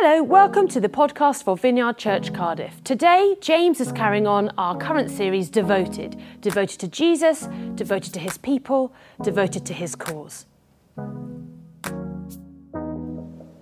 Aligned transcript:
Hello, 0.00 0.22
welcome 0.22 0.68
to 0.68 0.78
the 0.78 0.88
podcast 0.88 1.42
for 1.42 1.56
Vineyard 1.56 1.98
Church 1.98 2.32
Cardiff. 2.32 2.84
Today, 2.84 3.34
James 3.40 3.80
is 3.80 3.90
carrying 3.90 4.28
on 4.28 4.48
our 4.56 4.76
current 4.76 5.10
series, 5.10 5.50
Devoted. 5.50 6.16
Devoted 6.40 6.78
to 6.78 6.86
Jesus, 6.86 7.48
devoted 7.74 8.14
to 8.14 8.20
his 8.20 8.38
people, 8.38 8.94
devoted 9.24 9.66
to 9.66 9.74
his 9.74 9.96
cause. 9.96 10.46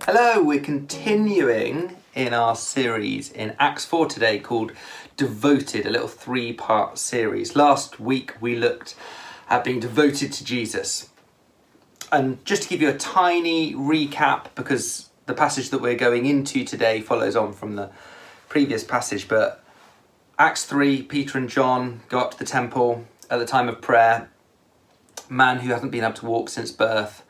Hello, 0.03 0.43
we're 0.43 0.61
continuing 0.61 1.95
in 2.13 2.35
our 2.35 2.55
series 2.55 3.31
in 3.31 3.55
Acts 3.57 3.85
4 3.85 4.05
today 4.05 4.37
called 4.37 4.73
Devoted, 5.15 5.87
a 5.87 5.89
little 5.89 6.07
three 6.07 6.53
part 6.53 6.99
series. 6.99 7.55
Last 7.55 7.99
week 7.99 8.35
we 8.39 8.55
looked 8.55 8.93
at 9.49 9.63
being 9.63 9.79
devoted 9.79 10.31
to 10.33 10.45
Jesus. 10.45 11.09
And 12.11 12.45
just 12.45 12.61
to 12.61 12.69
give 12.69 12.79
you 12.79 12.89
a 12.89 12.97
tiny 12.97 13.73
recap, 13.73 14.53
because 14.53 15.06
the 15.27 15.33
passage 15.33 15.69
that 15.69 15.81
we're 15.81 15.95
going 15.95 16.25
into 16.25 16.63
today 16.63 17.01
follows 17.01 17.35
on 17.35 17.53
from 17.53 17.75
the 17.75 17.91
previous 18.49 18.83
passage, 18.83 19.27
but 19.27 19.63
Acts 20.39 20.63
3, 20.63 21.03
Peter 21.03 21.37
and 21.37 21.49
John 21.49 22.01
go 22.09 22.19
up 22.19 22.31
to 22.31 22.39
the 22.39 22.45
temple 22.45 23.05
at 23.29 23.37
the 23.37 23.45
time 23.45 23.67
of 23.67 23.81
prayer. 23.81 24.29
Man 25.29 25.59
who 25.59 25.69
hasn't 25.71 25.91
been 25.91 26.05
able 26.05 26.13
to 26.13 26.25
walk 26.25 26.49
since 26.49 26.71
birth. 26.71 27.23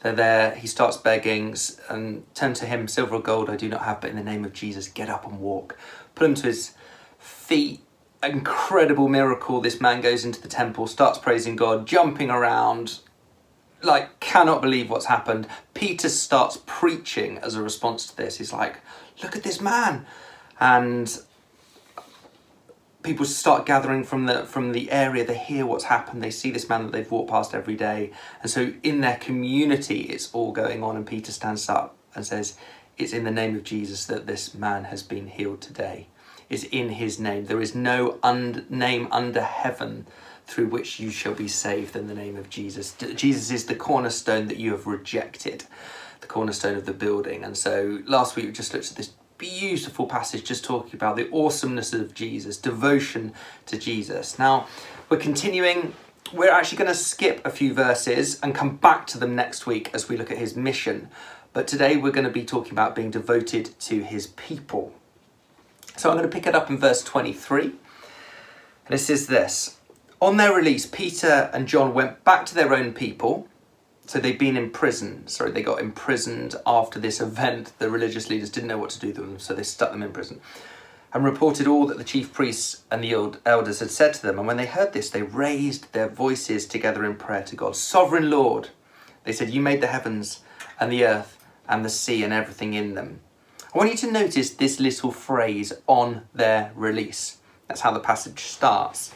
They're 0.00 0.12
there, 0.12 0.54
he 0.56 0.66
starts 0.66 0.96
begging 0.96 1.56
and 1.88 2.24
turn 2.34 2.54
to 2.54 2.66
him, 2.66 2.88
silver 2.88 3.14
or 3.14 3.22
gold 3.22 3.48
I 3.48 3.56
do 3.56 3.68
not 3.68 3.82
have, 3.82 4.00
but 4.00 4.10
in 4.10 4.16
the 4.16 4.24
name 4.24 4.44
of 4.44 4.52
Jesus, 4.52 4.88
get 4.88 5.08
up 5.08 5.24
and 5.24 5.38
walk. 5.38 5.78
Put 6.16 6.26
him 6.26 6.34
to 6.34 6.48
his 6.48 6.74
feet, 7.18 7.80
incredible 8.22 9.08
miracle. 9.08 9.60
This 9.60 9.80
man 9.80 10.00
goes 10.00 10.24
into 10.24 10.42
the 10.42 10.48
temple, 10.48 10.88
starts 10.88 11.18
praising 11.18 11.54
God, 11.54 11.86
jumping 11.86 12.30
around, 12.30 12.98
like 13.84 14.20
cannot 14.20 14.62
believe 14.62 14.90
what's 14.90 15.06
happened. 15.06 15.46
Peter 15.74 16.08
starts 16.08 16.60
preaching 16.66 17.38
as 17.38 17.54
a 17.54 17.62
response 17.62 18.06
to 18.06 18.16
this. 18.16 18.38
He's 18.38 18.52
like, 18.52 18.80
look 19.22 19.36
at 19.36 19.42
this 19.42 19.60
man. 19.60 20.06
And 20.60 21.18
people 23.02 23.26
start 23.26 23.66
gathering 23.66 24.02
from 24.02 24.26
the 24.26 24.44
from 24.46 24.72
the 24.72 24.90
area 24.90 25.26
they 25.26 25.36
hear 25.36 25.66
what's 25.66 25.84
happened 25.84 26.22
they 26.22 26.30
see 26.30 26.50
this 26.50 26.70
man 26.70 26.84
that 26.84 26.92
they've 26.92 27.10
walked 27.10 27.30
past 27.30 27.54
every 27.54 27.74
day 27.74 28.10
and 28.40 28.50
so 28.50 28.72
in 28.82 29.02
their 29.02 29.18
community 29.18 30.04
it's 30.04 30.32
all 30.32 30.52
going 30.52 30.82
on 30.82 30.96
and 30.96 31.06
peter 31.06 31.30
stands 31.30 31.68
up 31.68 31.94
and 32.14 32.24
says 32.24 32.56
it's 32.96 33.12
in 33.12 33.24
the 33.24 33.30
name 33.30 33.54
of 33.54 33.62
jesus 33.62 34.06
that 34.06 34.26
this 34.26 34.54
man 34.54 34.84
has 34.84 35.02
been 35.02 35.26
healed 35.26 35.60
today 35.60 36.06
is 36.50 36.64
in 36.64 36.90
his 36.90 37.18
name. 37.18 37.46
There 37.46 37.60
is 37.60 37.74
no 37.74 38.18
un- 38.22 38.66
name 38.68 39.08
under 39.10 39.42
heaven 39.42 40.06
through 40.46 40.66
which 40.66 41.00
you 41.00 41.10
shall 41.10 41.34
be 41.34 41.48
saved 41.48 41.96
in 41.96 42.06
the 42.06 42.14
name 42.14 42.36
of 42.36 42.50
Jesus. 42.50 42.92
Jesus 43.14 43.50
is 43.50 43.66
the 43.66 43.74
cornerstone 43.74 44.46
that 44.48 44.58
you 44.58 44.72
have 44.72 44.86
rejected, 44.86 45.64
the 46.20 46.26
cornerstone 46.26 46.76
of 46.76 46.86
the 46.86 46.92
building. 46.92 47.44
And 47.44 47.56
so 47.56 48.02
last 48.06 48.36
week 48.36 48.46
we 48.46 48.52
just 48.52 48.72
looked 48.72 48.90
at 48.90 48.96
this 48.96 49.12
beautiful 49.38 50.06
passage 50.06 50.44
just 50.44 50.64
talking 50.64 50.94
about 50.94 51.16
the 51.16 51.30
awesomeness 51.32 51.92
of 51.92 52.14
Jesus, 52.14 52.56
devotion 52.56 53.32
to 53.66 53.78
Jesus. 53.78 54.38
Now 54.38 54.66
we're 55.08 55.18
continuing. 55.18 55.94
We're 56.32 56.52
actually 56.52 56.78
going 56.78 56.88
to 56.88 56.96
skip 56.96 57.44
a 57.44 57.50
few 57.50 57.74
verses 57.74 58.40
and 58.40 58.54
come 58.54 58.76
back 58.76 59.06
to 59.08 59.18
them 59.18 59.36
next 59.36 59.66
week 59.66 59.90
as 59.92 60.08
we 60.08 60.16
look 60.16 60.30
at 60.30 60.38
his 60.38 60.56
mission. 60.56 61.08
But 61.52 61.68
today 61.68 61.96
we're 61.96 62.12
going 62.12 62.24
to 62.24 62.32
be 62.32 62.44
talking 62.44 62.72
about 62.72 62.94
being 62.94 63.10
devoted 63.10 63.78
to 63.80 64.02
his 64.02 64.28
people. 64.28 64.92
So 65.96 66.10
I'm 66.10 66.16
going 66.16 66.28
to 66.28 66.34
pick 66.34 66.46
it 66.46 66.54
up 66.54 66.70
in 66.70 66.78
verse 66.78 67.02
23. 67.02 67.64
And 67.64 68.94
it 68.94 68.98
says 68.98 69.26
this 69.26 69.78
On 70.24 70.38
their 70.38 70.54
release, 70.54 70.86
Peter 70.86 71.50
and 71.52 71.68
John 71.68 71.92
went 71.92 72.24
back 72.24 72.46
to 72.46 72.54
their 72.54 72.72
own 72.72 72.94
people. 72.94 73.46
So 74.06 74.18
they'd 74.18 74.38
been 74.38 74.56
in 74.56 74.70
prison. 74.70 75.28
Sorry, 75.28 75.50
they 75.50 75.62
got 75.62 75.80
imprisoned 75.80 76.54
after 76.66 76.98
this 76.98 77.20
event. 77.20 77.74
The 77.78 77.90
religious 77.90 78.30
leaders 78.30 78.48
didn't 78.48 78.68
know 78.68 78.78
what 78.78 78.88
to 78.90 78.98
do 78.98 79.08
with 79.08 79.16
them, 79.16 79.38
so 79.38 79.52
they 79.52 79.62
stuck 79.62 79.90
them 79.90 80.02
in 80.02 80.12
prison. 80.12 80.40
And 81.12 81.26
reported 81.26 81.66
all 81.66 81.84
that 81.88 81.98
the 81.98 82.04
chief 82.04 82.32
priests 82.32 82.84
and 82.90 83.04
the 83.04 83.14
old 83.14 83.38
elders 83.44 83.80
had 83.80 83.90
said 83.90 84.14
to 84.14 84.22
them. 84.22 84.38
And 84.38 84.48
when 84.48 84.56
they 84.56 84.64
heard 84.64 84.94
this, 84.94 85.10
they 85.10 85.20
raised 85.20 85.92
their 85.92 86.08
voices 86.08 86.64
together 86.64 87.04
in 87.04 87.16
prayer 87.16 87.42
to 87.42 87.54
God. 87.54 87.76
Sovereign 87.76 88.30
Lord, 88.30 88.70
they 89.24 89.32
said, 89.32 89.50
You 89.50 89.60
made 89.60 89.82
the 89.82 89.88
heavens 89.88 90.40
and 90.80 90.90
the 90.90 91.04
earth 91.04 91.36
and 91.68 91.84
the 91.84 91.90
sea 91.90 92.24
and 92.24 92.32
everything 92.32 92.72
in 92.72 92.94
them. 92.94 93.20
I 93.74 93.76
want 93.76 93.90
you 93.90 93.98
to 93.98 94.10
notice 94.10 94.48
this 94.48 94.80
little 94.80 95.10
phrase 95.10 95.74
on 95.86 96.22
their 96.32 96.72
release. 96.74 97.36
That's 97.68 97.82
how 97.82 97.90
the 97.90 98.00
passage 98.00 98.40
starts. 98.40 99.12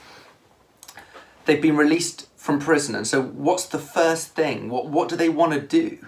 They've 1.48 1.62
been 1.62 1.78
released 1.78 2.28
from 2.36 2.60
prison, 2.60 2.94
and 2.94 3.06
so 3.06 3.22
what's 3.22 3.64
the 3.64 3.78
first 3.78 4.34
thing? 4.34 4.69
What, 4.69 4.88
what 4.88 5.09
do 5.09 5.16
they 5.16 5.31
want 5.31 5.54
to 5.54 5.60
do? 5.60 6.06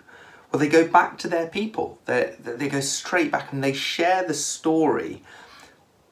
Well, 0.52 0.60
they 0.60 0.68
go 0.68 0.86
back 0.86 1.16
to 1.16 1.28
their 1.28 1.46
people. 1.46 1.98
They, 2.04 2.36
they 2.38 2.68
go 2.68 2.80
straight 2.80 3.32
back 3.32 3.50
and 3.50 3.64
they 3.64 3.72
share 3.72 4.22
the 4.22 4.34
story 4.34 5.22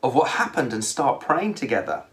of 0.03 0.15
what 0.15 0.28
happened 0.28 0.72
and 0.72 0.83
start 0.83 1.21
praying 1.21 1.56
together. 1.56 2.05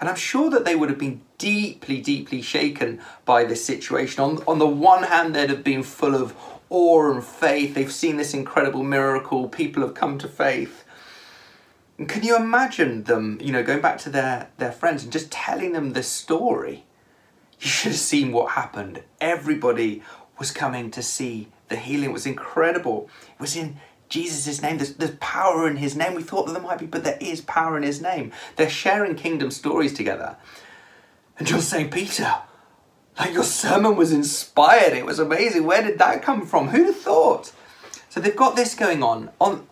And 0.00 0.08
I'm 0.08 0.16
sure 0.16 0.50
that 0.50 0.64
they 0.64 0.74
would 0.74 0.88
have 0.88 0.98
been 0.98 1.20
deeply, 1.38 2.00
deeply 2.00 2.42
shaken 2.42 3.00
by 3.24 3.44
this 3.44 3.64
situation. 3.64 4.24
On, 4.24 4.42
on 4.48 4.58
the 4.58 4.66
one 4.66 5.04
hand, 5.04 5.36
they'd 5.36 5.50
have 5.50 5.62
been 5.62 5.84
full 5.84 6.16
of 6.16 6.34
awe 6.68 7.12
and 7.12 7.22
faith. 7.22 7.76
They've 7.76 7.92
seen 7.92 8.16
this 8.16 8.34
incredible 8.34 8.82
miracle. 8.82 9.48
People 9.48 9.84
have 9.84 9.94
come 9.94 10.18
to 10.18 10.26
faith. 10.26 10.82
Can 12.04 12.22
you 12.22 12.36
imagine 12.36 13.04
them, 13.04 13.38
you 13.40 13.52
know, 13.52 13.62
going 13.62 13.80
back 13.80 13.98
to 13.98 14.10
their, 14.10 14.50
their 14.58 14.72
friends 14.72 15.02
and 15.02 15.12
just 15.12 15.30
telling 15.30 15.72
them 15.72 15.92
the 15.92 16.02
story? 16.02 16.84
You 17.58 17.68
should 17.68 17.92
have 17.92 18.00
seen 18.00 18.32
what 18.32 18.52
happened. 18.52 19.02
Everybody 19.18 20.02
was 20.38 20.50
coming 20.50 20.90
to 20.90 21.02
see 21.02 21.48
the 21.68 21.76
healing. 21.76 22.10
It 22.10 22.12
was 22.12 22.26
incredible. 22.26 23.08
It 23.34 23.40
was 23.40 23.56
in 23.56 23.78
Jesus' 24.10 24.60
name. 24.60 24.76
There's, 24.76 24.94
there's 24.94 25.16
power 25.20 25.66
in 25.66 25.76
his 25.78 25.96
name. 25.96 26.14
We 26.14 26.22
thought 26.22 26.46
that 26.46 26.52
there 26.52 26.62
might 26.62 26.78
be, 26.78 26.86
but 26.86 27.02
there 27.02 27.18
is 27.18 27.40
power 27.40 27.78
in 27.78 27.82
his 27.82 28.02
name. 28.02 28.30
They're 28.56 28.68
sharing 28.68 29.14
kingdom 29.14 29.50
stories 29.50 29.94
together. 29.94 30.36
And 31.38 31.48
John's 31.48 31.66
saying, 31.66 31.90
Peter, 31.90 32.34
like 33.18 33.32
your 33.32 33.42
sermon 33.42 33.96
was 33.96 34.12
inspired. 34.12 34.92
It 34.92 35.06
was 35.06 35.18
amazing. 35.18 35.64
Where 35.64 35.82
did 35.82 35.98
that 35.98 36.22
come 36.22 36.46
from? 36.46 36.68
Who'd 36.68 36.86
have 36.86 36.96
thought? 36.96 37.52
So 38.10 38.20
they've 38.20 38.36
got 38.36 38.54
this 38.54 38.74
going 38.74 39.02
on 39.02 39.30
on 39.40 39.66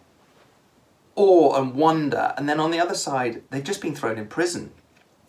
awe 1.16 1.60
and 1.60 1.74
wonder, 1.74 2.34
and 2.36 2.48
then 2.48 2.60
on 2.60 2.70
the 2.70 2.80
other 2.80 2.94
side, 2.94 3.42
they've 3.50 3.64
just 3.64 3.80
been 3.80 3.94
thrown 3.94 4.18
in 4.18 4.26
prison. 4.26 4.72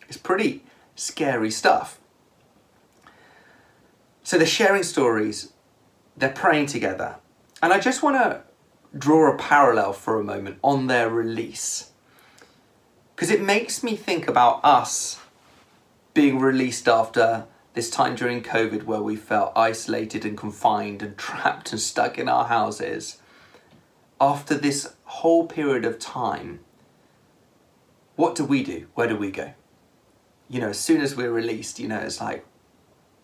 It's 0.08 0.18
pretty 0.18 0.64
scary 0.94 1.50
stuff. 1.50 1.98
So 4.22 4.38
they're 4.38 4.46
sharing 4.46 4.82
stories, 4.82 5.52
they're 6.16 6.30
praying 6.30 6.66
together. 6.66 7.16
And 7.62 7.72
I 7.72 7.78
just 7.78 8.02
want 8.02 8.16
to 8.16 8.42
draw 8.98 9.32
a 9.32 9.38
parallel 9.38 9.92
for 9.92 10.18
a 10.18 10.24
moment 10.24 10.58
on 10.62 10.86
their 10.86 11.08
release. 11.08 11.90
Because 13.14 13.30
it 13.30 13.40
makes 13.40 13.82
me 13.82 13.96
think 13.96 14.28
about 14.28 14.60
us 14.64 15.20
being 16.12 16.38
released 16.38 16.88
after 16.88 17.46
this 17.74 17.90
time 17.90 18.14
during 18.14 18.42
COVID 18.42 18.84
where 18.84 19.02
we 19.02 19.16
felt 19.16 19.52
isolated 19.54 20.24
and 20.24 20.36
confined 20.36 21.02
and 21.02 21.16
trapped 21.18 21.72
and 21.72 21.80
stuck 21.80 22.18
in 22.18 22.28
our 22.28 22.46
houses, 22.46 23.18
after 24.20 24.54
this 24.54 24.95
whole 25.16 25.46
period 25.46 25.84
of 25.84 25.98
time, 25.98 26.60
what 28.16 28.34
do 28.34 28.44
we 28.44 28.62
do? 28.62 28.86
Where 28.94 29.08
do 29.08 29.16
we 29.16 29.30
go? 29.30 29.52
You 30.48 30.60
know, 30.60 30.68
as 30.68 30.78
soon 30.78 31.00
as 31.00 31.16
we're 31.16 31.32
released, 31.32 31.78
you 31.78 31.88
know, 31.88 31.98
it's 31.98 32.20
like, 32.20 32.44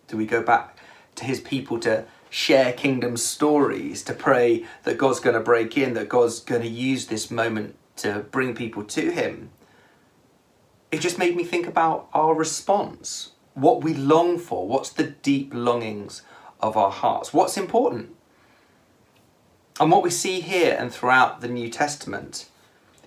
do 0.07 0.17
we 0.17 0.25
go 0.25 0.41
back 0.41 0.77
to 1.15 1.25
his 1.25 1.39
people 1.39 1.79
to 1.81 2.05
share 2.29 2.73
kingdom 2.73 3.15
stories, 3.15 4.03
to 4.03 4.13
pray 4.13 4.65
that 4.83 4.97
God's 4.97 5.19
going 5.19 5.35
to 5.35 5.39
break 5.39 5.77
in, 5.77 5.93
that 5.93 6.09
God's 6.09 6.39
going 6.39 6.61
to 6.61 6.67
use 6.67 7.07
this 7.07 7.29
moment 7.29 7.75
to 7.97 8.25
bring 8.31 8.55
people 8.55 8.83
to 8.83 9.11
him? 9.11 9.51
It 10.91 10.99
just 10.99 11.17
made 11.17 11.35
me 11.35 11.43
think 11.43 11.67
about 11.67 12.07
our 12.13 12.33
response 12.33 13.33
what 13.53 13.83
we 13.83 13.93
long 13.93 14.39
for, 14.39 14.67
what's 14.67 14.89
the 14.89 15.03
deep 15.03 15.51
longings 15.53 16.23
of 16.59 16.75
our 16.75 16.89
hearts, 16.89 17.33
what's 17.33 17.57
important. 17.57 18.15
And 19.79 19.91
what 19.91 20.03
we 20.03 20.09
see 20.09 20.41
here 20.41 20.75
and 20.79 20.91
throughout 20.91 21.41
the 21.41 21.47
New 21.47 21.69
Testament 21.69 22.49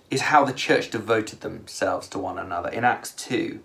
is 0.09 0.21
how 0.21 0.43
the 0.43 0.53
church 0.53 0.89
devoted 0.89 1.41
themselves 1.41 2.07
to 2.09 2.19
one 2.19 2.37
another. 2.37 2.69
In 2.69 2.83
Acts 2.83 3.11
2, 3.11 3.61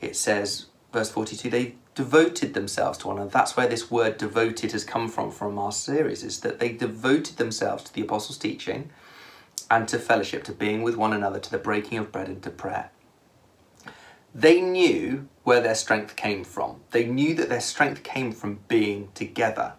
it 0.00 0.16
says, 0.16 0.66
verse 0.92 1.10
42, 1.10 1.50
they 1.50 1.74
devoted 1.94 2.54
themselves 2.54 2.98
to 2.98 3.08
one 3.08 3.16
another. 3.16 3.30
That's 3.30 3.56
where 3.56 3.66
this 3.66 3.90
word 3.90 4.18
devoted 4.18 4.72
has 4.72 4.84
come 4.84 5.08
from, 5.08 5.30
from 5.30 5.58
our 5.58 5.72
series, 5.72 6.22
is 6.22 6.40
that 6.40 6.58
they 6.58 6.72
devoted 6.72 7.36
themselves 7.36 7.84
to 7.84 7.94
the 7.94 8.02
apostles' 8.02 8.38
teaching 8.38 8.90
and 9.70 9.88
to 9.88 9.98
fellowship, 9.98 10.44
to 10.44 10.52
being 10.52 10.82
with 10.82 10.96
one 10.96 11.12
another, 11.12 11.40
to 11.40 11.50
the 11.50 11.58
breaking 11.58 11.98
of 11.98 12.12
bread 12.12 12.28
and 12.28 12.42
to 12.42 12.50
prayer. 12.50 12.90
They 14.34 14.60
knew 14.60 15.28
where 15.44 15.60
their 15.60 15.74
strength 15.74 16.14
came 16.14 16.44
from. 16.44 16.82
They 16.90 17.06
knew 17.06 17.34
that 17.34 17.48
their 17.48 17.60
strength 17.60 18.02
came 18.02 18.32
from 18.32 18.60
being 18.68 19.08
together. 19.14 19.72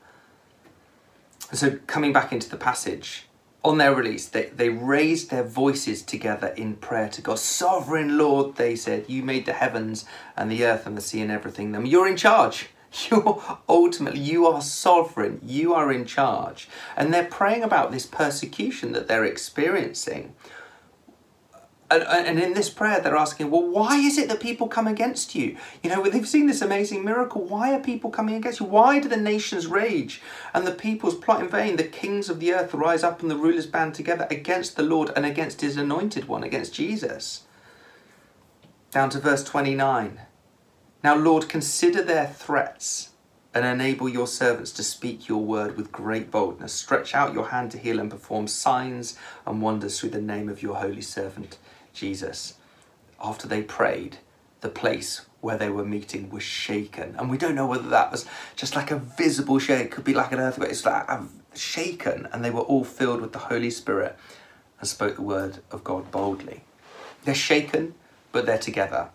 So, 1.54 1.80
coming 1.88 2.12
back 2.12 2.34
into 2.34 2.50
the 2.50 2.58
passage, 2.58 3.28
on 3.64 3.78
their 3.78 3.94
release, 3.94 4.28
they, 4.28 4.46
they 4.46 4.70
raised 4.70 5.30
their 5.30 5.44
voices 5.44 6.02
together 6.02 6.48
in 6.50 6.76
prayer 6.76 7.10
to 7.10 7.22
God. 7.22 7.40
Sovereign 7.40 8.18
Lord, 8.18 8.56
they 8.56 8.76
said, 8.76 9.06
you 9.08 9.24
made 9.24 9.46
the 9.46 9.54
heavens 9.54 10.06
and 10.36 10.52
the 10.52 10.66
earth 10.66 10.86
and 10.86 10.98
the 10.98 11.02
sea 11.02 11.22
and 11.22 11.32
everything. 11.32 11.72
Them. 11.72 11.86
You're 11.86 12.08
in 12.08 12.18
charge. 12.18 12.70
You're 13.10 13.60
ultimately, 13.68 14.22
you 14.22 14.48
are 14.48 14.62
sovereign, 14.62 15.42
you 15.44 15.74
are 15.74 15.92
in 15.92 16.06
charge. 16.06 16.70
And 16.96 17.14
they're 17.14 17.26
praying 17.26 17.64
about 17.64 17.92
this 17.92 18.06
persecution 18.06 18.94
that 18.94 19.10
they're 19.10 19.26
experiencing. 19.26 20.34
And, 21.90 22.38
in 22.38 22.54
this 22.54 22.70
prayer, 22.70 23.00
they're 23.00 23.16
asking, 23.16 23.50
well, 23.50 23.66
why 23.66 23.98
is 23.98 24.18
it 24.18 24.28
that 24.28 24.42
people 24.42 24.68
come 24.68 24.88
against 24.88 25.36
you? 25.36 25.56
You 25.82 25.90
know, 25.90 26.04
they've 26.04 26.28
seen 26.28 26.48
this 26.48 26.62
amazing 26.62 27.06
miracle. 27.06 27.44
Why 27.44 27.74
are 27.74 27.80
people 27.80 28.10
coming 28.10 28.36
against 28.36 28.60
you? 28.60 28.66
Why 28.66 29.00
do 29.00 29.08
the 29.08 29.16
nations 29.16 29.68
rage 29.68 30.22
and 30.54 30.68
the 30.68 30.74
peoples 30.74 31.16
plot 31.16 31.42
in 31.42 31.48
vain? 31.48 31.78
The 31.78 31.86
kings 31.86 32.30
of 32.30 32.42
the 32.42 32.54
earth 32.54 32.74
rise 32.74 33.04
up 33.04 33.22
and 33.22 33.32
the 33.32 33.38
rulers 33.38 33.68
band 33.68 33.96
together 33.96 34.28
against 34.30 34.76
the 34.76 34.84
Lord 34.84 35.12
and 35.16 35.26
against 35.26 35.62
his 35.62 35.78
anointed 35.78 36.28
one, 36.28 36.44
against 36.44 36.74
Jesus. 36.74 37.44
Down 38.92 39.10
to 39.12 39.20
verse 39.20 39.46
29. 39.46 40.20
Now, 41.06 41.16
Lord, 41.16 41.48
consider 41.48 42.04
their 42.04 42.28
threats 42.28 43.12
and 43.54 43.66
enable 43.66 44.10
your 44.10 44.28
servants 44.28 44.72
to 44.74 44.84
speak 44.84 45.30
your 45.30 45.44
word 45.44 45.78
with 45.78 45.92
great 45.92 46.30
boldness. 46.32 46.74
Stretch 46.74 47.16
out 47.16 47.34
your 47.34 47.48
hand 47.48 47.72
to 47.72 47.78
heal 47.78 48.00
and 48.00 48.12
perform 48.12 48.48
signs 48.48 49.18
and 49.46 49.62
wonders 49.62 50.00
through 50.00 50.10
the 50.10 50.22
name 50.22 50.50
of 50.50 50.62
your 50.62 50.76
holy 50.76 51.02
servant, 51.02 51.58
Jesus. 51.98 52.54
After 53.22 53.48
they 53.48 53.64
prayed, 53.64 54.20
the 54.62 54.70
place 54.70 55.26
where 55.42 55.58
they 55.58 55.70
were 55.70 55.86
meeting 55.86 56.30
was 56.30 56.44
shaken. 56.44 57.16
And 57.18 57.30
we 57.30 57.38
don't 57.38 57.56
know 57.56 57.68
whether 57.68 57.90
that 57.90 58.12
was 58.12 58.26
just 58.56 58.76
like 58.76 58.92
a 58.92 58.98
visible 58.98 59.60
shake, 59.60 59.86
it 59.86 59.92
could 59.92 60.04
be 60.04 60.14
like 60.14 60.32
an 60.32 60.40
earthquake. 60.40 60.70
It's 60.70 60.86
like 60.86 61.08
shaken, 61.54 62.28
and 62.32 62.44
they 62.44 62.52
were 62.52 62.62
all 62.62 62.84
filled 62.84 63.22
with 63.22 63.34
the 63.34 63.40
Holy 63.40 63.70
Spirit 63.70 64.18
and 64.80 64.88
spoke 64.88 65.16
the 65.16 65.22
word 65.22 65.60
of 65.72 65.84
God 65.84 66.12
boldly. 66.12 66.64
They're 67.24 67.36
shaken, 67.36 67.96
but 68.32 68.46
they're 68.46 68.58
together. 68.58 69.10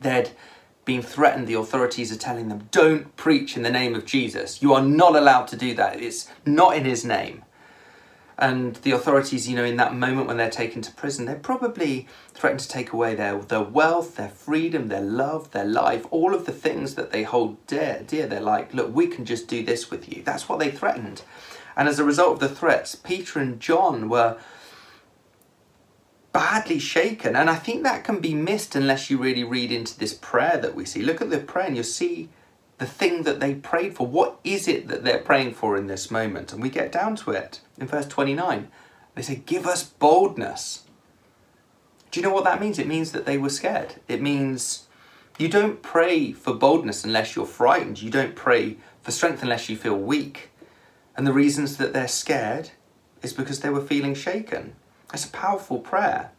They'd 0.00 0.30
been 0.84 1.02
threatened, 1.02 1.46
the 1.46 1.54
authorities 1.54 2.12
are 2.12 2.18
telling 2.18 2.48
them, 2.48 2.68
don't 2.70 3.16
preach 3.16 3.56
in 3.56 3.62
the 3.62 3.70
name 3.70 3.94
of 3.94 4.04
Jesus. 4.04 4.62
You 4.62 4.72
are 4.74 4.82
not 4.82 5.16
allowed 5.16 5.48
to 5.48 5.56
do 5.56 5.74
that. 5.74 6.00
It's 6.00 6.28
not 6.44 6.76
in 6.76 6.84
his 6.84 7.04
name. 7.04 7.42
And 8.38 8.76
the 8.76 8.90
authorities, 8.90 9.48
you 9.48 9.56
know, 9.56 9.64
in 9.64 9.76
that 9.76 9.94
moment 9.94 10.26
when 10.26 10.36
they're 10.36 10.50
taken 10.50 10.82
to 10.82 10.92
prison, 10.92 11.24
they're 11.24 11.36
probably 11.36 12.06
threatened 12.34 12.60
to 12.60 12.68
take 12.68 12.92
away 12.92 13.14
their, 13.14 13.38
their 13.38 13.62
wealth, 13.62 14.16
their 14.16 14.28
freedom, 14.28 14.88
their 14.88 15.00
love, 15.00 15.52
their 15.52 15.64
life, 15.64 16.04
all 16.10 16.34
of 16.34 16.44
the 16.44 16.52
things 16.52 16.96
that 16.96 17.12
they 17.12 17.22
hold 17.22 17.66
dear. 17.66 18.04
Dear, 18.06 18.26
they're 18.26 18.40
like, 18.40 18.74
look, 18.74 18.94
we 18.94 19.06
can 19.06 19.24
just 19.24 19.48
do 19.48 19.64
this 19.64 19.90
with 19.90 20.12
you. 20.14 20.22
That's 20.22 20.48
what 20.50 20.58
they 20.58 20.70
threatened. 20.70 21.22
And 21.76 21.88
as 21.88 21.98
a 21.98 22.04
result 22.04 22.34
of 22.34 22.40
the 22.40 22.54
threats, 22.54 22.94
Peter 22.94 23.38
and 23.38 23.58
John 23.58 24.10
were 24.10 24.36
badly 26.32 26.78
shaken. 26.78 27.34
And 27.34 27.48
I 27.48 27.54
think 27.54 27.82
that 27.82 28.04
can 28.04 28.20
be 28.20 28.34
missed 28.34 28.76
unless 28.76 29.08
you 29.08 29.16
really 29.16 29.44
read 29.44 29.72
into 29.72 29.98
this 29.98 30.12
prayer 30.12 30.58
that 30.58 30.74
we 30.74 30.84
see. 30.84 31.00
Look 31.00 31.22
at 31.22 31.30
the 31.30 31.38
prayer 31.38 31.66
and 31.66 31.74
you'll 31.74 31.84
see 31.84 32.28
the 32.78 32.86
thing 32.86 33.22
that 33.22 33.40
they 33.40 33.54
prayed 33.54 33.94
for. 33.94 34.06
What 34.06 34.38
is 34.44 34.68
it 34.68 34.88
that 34.88 35.04
they're 35.04 35.18
praying 35.18 35.54
for 35.54 35.76
in 35.76 35.86
this 35.86 36.10
moment? 36.10 36.52
And 36.52 36.62
we 36.62 36.68
get 36.68 36.92
down 36.92 37.16
to 37.16 37.30
it 37.30 37.60
in 37.78 37.86
verse 37.86 38.06
29. 38.06 38.68
They 39.14 39.22
say, 39.22 39.42
Give 39.46 39.66
us 39.66 39.82
boldness. 39.82 40.84
Do 42.10 42.20
you 42.20 42.26
know 42.26 42.32
what 42.32 42.44
that 42.44 42.60
means? 42.60 42.78
It 42.78 42.86
means 42.86 43.12
that 43.12 43.26
they 43.26 43.38
were 43.38 43.50
scared. 43.50 43.96
It 44.08 44.22
means 44.22 44.86
you 45.38 45.48
don't 45.48 45.82
pray 45.82 46.32
for 46.32 46.54
boldness 46.54 47.04
unless 47.04 47.34
you're 47.34 47.46
frightened. 47.46 48.00
You 48.00 48.10
don't 48.10 48.34
pray 48.34 48.76
for 49.02 49.10
strength 49.10 49.42
unless 49.42 49.68
you 49.68 49.76
feel 49.76 49.96
weak. 49.96 50.50
And 51.16 51.26
the 51.26 51.32
reasons 51.32 51.78
that 51.78 51.92
they're 51.92 52.08
scared 52.08 52.70
is 53.22 53.32
because 53.32 53.60
they 53.60 53.70
were 53.70 53.84
feeling 53.84 54.14
shaken. 54.14 54.74
It's 55.12 55.24
a 55.24 55.30
powerful 55.30 55.78
prayer. 55.78 56.30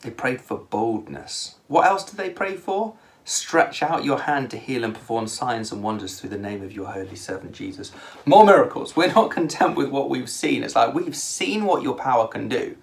They 0.00 0.10
prayed 0.10 0.40
for 0.40 0.58
boldness. 0.58 1.56
What 1.66 1.86
else 1.86 2.04
did 2.04 2.16
they 2.16 2.30
pray 2.30 2.56
for? 2.56 2.94
Stretch 3.26 3.82
out 3.82 4.04
your 4.04 4.20
hand 4.20 4.50
to 4.50 4.58
heal 4.58 4.84
and 4.84 4.92
perform 4.92 5.26
signs 5.26 5.72
and 5.72 5.82
wonders 5.82 6.20
through 6.20 6.28
the 6.28 6.38
name 6.38 6.62
of 6.62 6.72
your 6.72 6.92
holy 6.92 7.16
servant 7.16 7.52
Jesus. 7.52 7.90
More 8.26 8.44
miracles. 8.44 8.94
We're 8.94 9.12
not 9.14 9.30
content 9.30 9.76
with 9.76 9.88
what 9.88 10.10
we've 10.10 10.28
seen. 10.28 10.62
It's 10.62 10.76
like 10.76 10.94
we've 10.94 11.16
seen 11.16 11.64
what 11.64 11.82
your 11.82 11.94
power 11.94 12.28
can 12.28 12.48
do. 12.48 12.76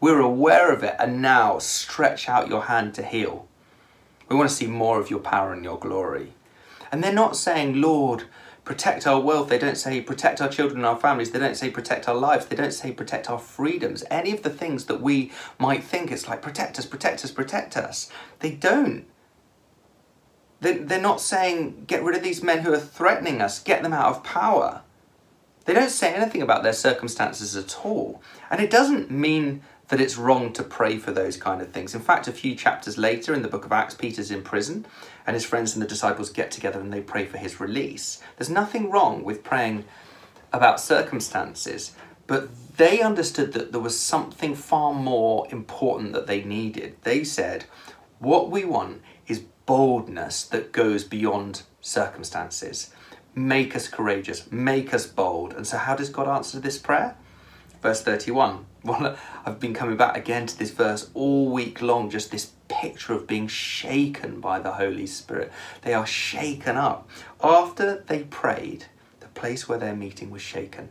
We're 0.00 0.20
aware 0.20 0.72
of 0.72 0.84
it, 0.84 0.94
and 1.00 1.20
now 1.20 1.58
stretch 1.58 2.28
out 2.28 2.48
your 2.48 2.66
hand 2.66 2.94
to 2.94 3.02
heal. 3.02 3.48
We 4.28 4.36
want 4.36 4.48
to 4.48 4.54
see 4.54 4.68
more 4.68 5.00
of 5.00 5.10
your 5.10 5.18
power 5.18 5.52
and 5.52 5.64
your 5.64 5.78
glory. 5.78 6.34
And 6.92 7.02
they're 7.02 7.12
not 7.12 7.36
saying, 7.36 7.80
Lord, 7.80 8.24
protect 8.64 9.04
our 9.04 9.18
wealth. 9.18 9.48
They 9.48 9.58
don't 9.58 9.76
say 9.76 10.00
protect 10.00 10.40
our 10.40 10.48
children 10.48 10.78
and 10.78 10.86
our 10.86 11.00
families. 11.00 11.32
They 11.32 11.40
don't 11.40 11.56
say 11.56 11.70
protect 11.70 12.08
our 12.08 12.14
lives. 12.14 12.46
They 12.46 12.54
don't 12.54 12.72
say 12.72 12.92
protect 12.92 13.28
our 13.28 13.38
freedoms. 13.38 14.04
Any 14.12 14.30
of 14.30 14.44
the 14.44 14.50
things 14.50 14.84
that 14.84 15.00
we 15.00 15.32
might 15.58 15.82
think 15.82 16.12
it's 16.12 16.28
like 16.28 16.40
protect 16.40 16.78
us, 16.78 16.86
protect 16.86 17.24
us, 17.24 17.32
protect 17.32 17.76
us. 17.76 18.12
They 18.38 18.52
don't. 18.52 19.04
They're 20.60 21.00
not 21.00 21.20
saying 21.20 21.84
get 21.86 22.02
rid 22.02 22.16
of 22.16 22.22
these 22.22 22.42
men 22.42 22.60
who 22.60 22.72
are 22.72 22.78
threatening 22.78 23.40
us, 23.40 23.60
get 23.62 23.82
them 23.82 23.92
out 23.92 24.06
of 24.06 24.24
power. 24.24 24.82
They 25.66 25.74
don't 25.74 25.90
say 25.90 26.14
anything 26.14 26.42
about 26.42 26.62
their 26.62 26.72
circumstances 26.72 27.54
at 27.54 27.84
all. 27.84 28.22
And 28.50 28.60
it 28.60 28.70
doesn't 28.70 29.10
mean 29.10 29.62
that 29.88 30.00
it's 30.00 30.16
wrong 30.16 30.52
to 30.52 30.62
pray 30.62 30.98
for 30.98 31.12
those 31.12 31.36
kind 31.36 31.60
of 31.62 31.70
things. 31.70 31.94
In 31.94 32.00
fact, 32.00 32.28
a 32.28 32.32
few 32.32 32.54
chapters 32.54 32.98
later 32.98 33.34
in 33.34 33.42
the 33.42 33.48
book 33.48 33.64
of 33.64 33.72
Acts, 33.72 33.94
Peter's 33.94 34.30
in 34.30 34.42
prison 34.42 34.86
and 35.26 35.34
his 35.34 35.44
friends 35.44 35.74
and 35.74 35.82
the 35.82 35.86
disciples 35.86 36.30
get 36.30 36.50
together 36.50 36.80
and 36.80 36.92
they 36.92 37.00
pray 37.00 37.24
for 37.24 37.38
his 37.38 37.60
release. 37.60 38.22
There's 38.36 38.50
nothing 38.50 38.90
wrong 38.90 39.24
with 39.24 39.44
praying 39.44 39.84
about 40.52 40.80
circumstances, 40.80 41.92
but 42.26 42.48
they 42.76 43.00
understood 43.00 43.52
that 43.54 43.72
there 43.72 43.80
was 43.80 43.98
something 43.98 44.54
far 44.54 44.92
more 44.92 45.46
important 45.50 46.12
that 46.12 46.26
they 46.26 46.42
needed. 46.42 46.96
They 47.02 47.24
said, 47.24 47.64
What 48.18 48.50
we 48.50 48.64
want 48.64 49.02
is 49.28 49.44
boldness 49.66 50.44
that 50.46 50.72
goes 50.72 51.04
beyond 51.04 51.62
circumstances. 51.80 52.90
Make 53.34 53.76
us 53.76 53.88
courageous, 53.88 54.50
make 54.50 54.92
us 54.92 55.06
bold. 55.06 55.52
And 55.52 55.66
so, 55.66 55.78
how 55.78 55.94
does 55.94 56.08
God 56.08 56.26
answer 56.26 56.58
this 56.58 56.78
prayer? 56.78 57.16
Verse 57.82 58.02
31 58.02 58.66
well, 58.84 59.16
I've 59.44 59.60
been 59.60 59.74
coming 59.74 59.96
back 59.96 60.16
again 60.16 60.46
to 60.46 60.58
this 60.58 60.70
verse 60.70 61.10
all 61.12 61.50
week 61.50 61.82
long, 61.82 62.10
just 62.10 62.30
this 62.30 62.52
picture 62.68 63.12
of 63.12 63.26
being 63.26 63.48
shaken 63.48 64.40
by 64.40 64.60
the 64.60 64.72
Holy 64.72 65.06
Spirit. 65.06 65.50
They 65.82 65.94
are 65.94 66.06
shaken 66.06 66.76
up. 66.76 67.08
After 67.42 68.04
they 68.06 68.24
prayed, 68.24 68.86
the 69.20 69.26
place 69.28 69.68
where 69.68 69.78
they're 69.78 69.96
meeting 69.96 70.30
was 70.30 70.42
shaken, 70.42 70.90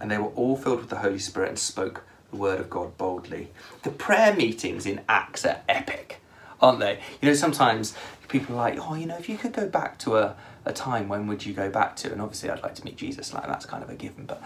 and 0.00 0.10
they 0.10 0.18
were 0.18 0.28
all 0.28 0.56
filled 0.56 0.80
with 0.80 0.90
the 0.90 0.98
Holy 0.98 1.18
Spirit 1.18 1.48
and 1.48 1.58
spoke 1.58 2.04
the 2.30 2.36
word 2.36 2.60
of 2.60 2.70
God 2.70 2.96
boldly. 2.98 3.50
The 3.82 3.90
prayer 3.90 4.34
meetings 4.34 4.84
in 4.84 5.00
Acts 5.08 5.44
are 5.46 5.62
epic, 5.68 6.20
aren't 6.62 6.78
they? 6.78 7.00
You 7.20 7.28
know, 7.28 7.34
sometimes 7.34 7.94
people 8.28 8.54
are 8.54 8.58
like, 8.58 8.78
oh, 8.80 8.94
you 8.94 9.04
know, 9.04 9.18
if 9.18 9.28
you 9.28 9.36
could 9.36 9.52
go 9.52 9.68
back 9.68 9.98
to 9.98 10.16
a, 10.16 10.36
a 10.64 10.72
time, 10.72 11.08
when 11.08 11.26
would 11.26 11.44
you 11.44 11.52
go 11.52 11.68
back 11.68 11.96
to? 11.96 12.12
And 12.12 12.22
obviously, 12.22 12.48
I'd 12.48 12.62
like 12.62 12.76
to 12.76 12.84
meet 12.84 12.96
Jesus, 12.96 13.34
like 13.34 13.46
that's 13.46 13.66
kind 13.66 13.82
of 13.82 13.90
a 13.90 13.94
given, 13.94 14.24
but 14.24 14.42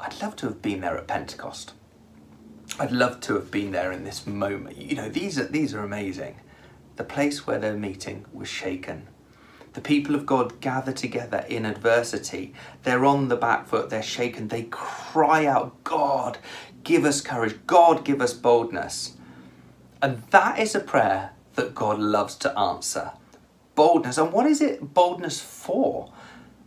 I'd 0.00 0.20
love 0.20 0.36
to 0.36 0.46
have 0.46 0.60
been 0.60 0.80
there 0.80 0.98
at 0.98 1.06
Pentecost. 1.06 1.72
I'd 2.78 2.92
love 2.92 3.20
to 3.22 3.34
have 3.34 3.50
been 3.50 3.72
there 3.72 3.92
in 3.92 4.04
this 4.04 4.26
moment. 4.26 4.76
You 4.76 4.96
know, 4.96 5.08
these 5.08 5.38
are 5.38 5.44
these 5.44 5.74
are 5.74 5.80
amazing. 5.80 6.40
The 6.96 7.04
place 7.04 7.46
where 7.46 7.58
they're 7.58 7.74
meeting 7.74 8.26
was 8.32 8.48
shaken. 8.48 9.08
The 9.72 9.80
people 9.80 10.14
of 10.14 10.26
God 10.26 10.60
gather 10.60 10.92
together 10.92 11.44
in 11.48 11.64
adversity. 11.64 12.54
They're 12.82 13.04
on 13.04 13.28
the 13.28 13.36
back 13.36 13.68
foot, 13.68 13.90
they're 13.90 14.02
shaken. 14.02 14.48
They 14.48 14.64
cry 14.64 15.46
out, 15.46 15.84
God, 15.84 16.38
give 16.82 17.04
us 17.04 17.20
courage. 17.20 17.56
God, 17.66 18.04
give 18.04 18.20
us 18.20 18.32
boldness. 18.32 19.14
And 20.00 20.22
that 20.30 20.58
is 20.58 20.74
a 20.74 20.80
prayer 20.80 21.30
that 21.54 21.74
God 21.74 21.98
loves 21.98 22.36
to 22.36 22.58
answer. 22.58 23.12
Boldness. 23.74 24.18
And 24.18 24.32
what 24.32 24.46
is 24.46 24.60
it 24.60 24.94
boldness 24.94 25.40
for? 25.40 26.12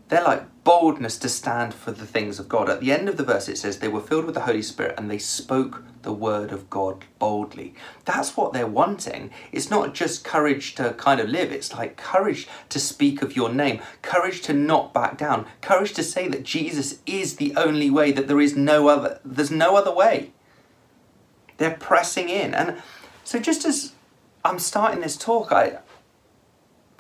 They're 0.10 0.24
like 0.24 0.44
boldness 0.66 1.18
to 1.20 1.30
stand 1.30 1.74
for 1.74 1.92
the 1.92 2.06
things 2.06 2.38
of 2.38 2.50
God. 2.50 2.70
At 2.70 2.82
the 2.82 2.92
end 2.92 3.08
of 3.08 3.16
the 3.16 3.24
verse, 3.24 3.48
it 3.48 3.58
says 3.58 3.80
they 3.80 3.88
were 3.88 4.02
filled 4.02 4.26
with 4.26 4.36
the 4.36 4.42
Holy 4.42 4.62
Spirit 4.62 4.96
and 4.98 5.10
they 5.10 5.18
spoke 5.18 5.84
the 6.02 6.12
word 6.12 6.52
of 6.52 6.70
God 6.70 7.06
boldly. 7.18 7.74
That's 8.04 8.36
what 8.36 8.52
they're 8.52 8.68
wanting. 8.68 9.32
It's 9.54 9.70
not 9.70 9.94
just 9.94 10.26
courage 10.26 10.76
to 10.76 10.94
kind 10.94 11.22
of 11.22 11.30
live, 11.30 11.52
it's 11.52 11.74
like 11.74 11.96
courage 11.96 12.48
to 12.70 12.80
speak 12.80 13.22
of 13.22 13.36
your 13.36 13.54
name, 13.54 13.82
courage 14.02 14.42
to 14.42 14.54
not 14.54 14.94
back 14.94 15.18
down, 15.18 15.46
courage 15.62 15.94
to 15.94 16.04
say 16.04 16.28
that 16.28 16.44
Jesus 16.44 17.00
is 17.06 17.38
the 17.38 17.56
only 17.56 17.90
way, 17.90 18.12
that 18.12 18.28
there 18.28 18.42
is 18.42 18.56
no 18.56 18.90
other, 18.90 19.20
there's 19.24 19.52
no 19.52 19.78
other 19.78 19.94
way. 19.94 20.32
They're 21.58 21.78
pressing 21.78 22.28
in. 22.28 22.54
And 22.54 22.82
so 23.32 23.40
just 23.40 23.64
as 23.64 23.94
I'm 24.44 24.60
starting 24.60 25.00
this 25.00 25.16
talk, 25.16 25.54
I 25.54 25.78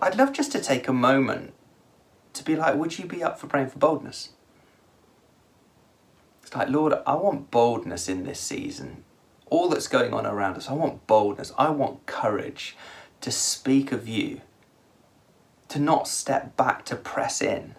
I'd 0.01 0.15
love 0.15 0.31
just 0.31 0.53
to 0.53 0.61
take 0.61 0.87
a 0.87 0.93
moment 0.93 1.53
to 2.31 2.45
be 2.45 2.55
like, 2.55 2.75
would 2.75 2.97
you 2.97 3.05
be 3.05 3.21
up 3.21 3.37
for 3.37 3.47
praying 3.47 3.67
for 3.67 3.79
boldness? 3.79 4.29
It's 6.41 6.55
like, 6.55 6.69
Lord, 6.69 6.93
I 7.05 7.15
want 7.15 7.51
boldness 7.51 8.07
in 8.07 8.23
this 8.23 8.39
season. 8.39 9.03
All 9.47 9.67
that's 9.67 9.89
going 9.89 10.13
on 10.13 10.25
around 10.25 10.55
us, 10.55 10.69
I 10.69 10.73
want 10.73 11.05
boldness. 11.05 11.51
I 11.57 11.69
want 11.69 12.05
courage 12.05 12.77
to 13.19 13.29
speak 13.29 13.91
of 13.91 14.07
you, 14.07 14.39
to 15.67 15.79
not 15.79 16.07
step 16.07 16.55
back, 16.55 16.85
to 16.85 16.95
press 16.95 17.41
in. 17.41 17.75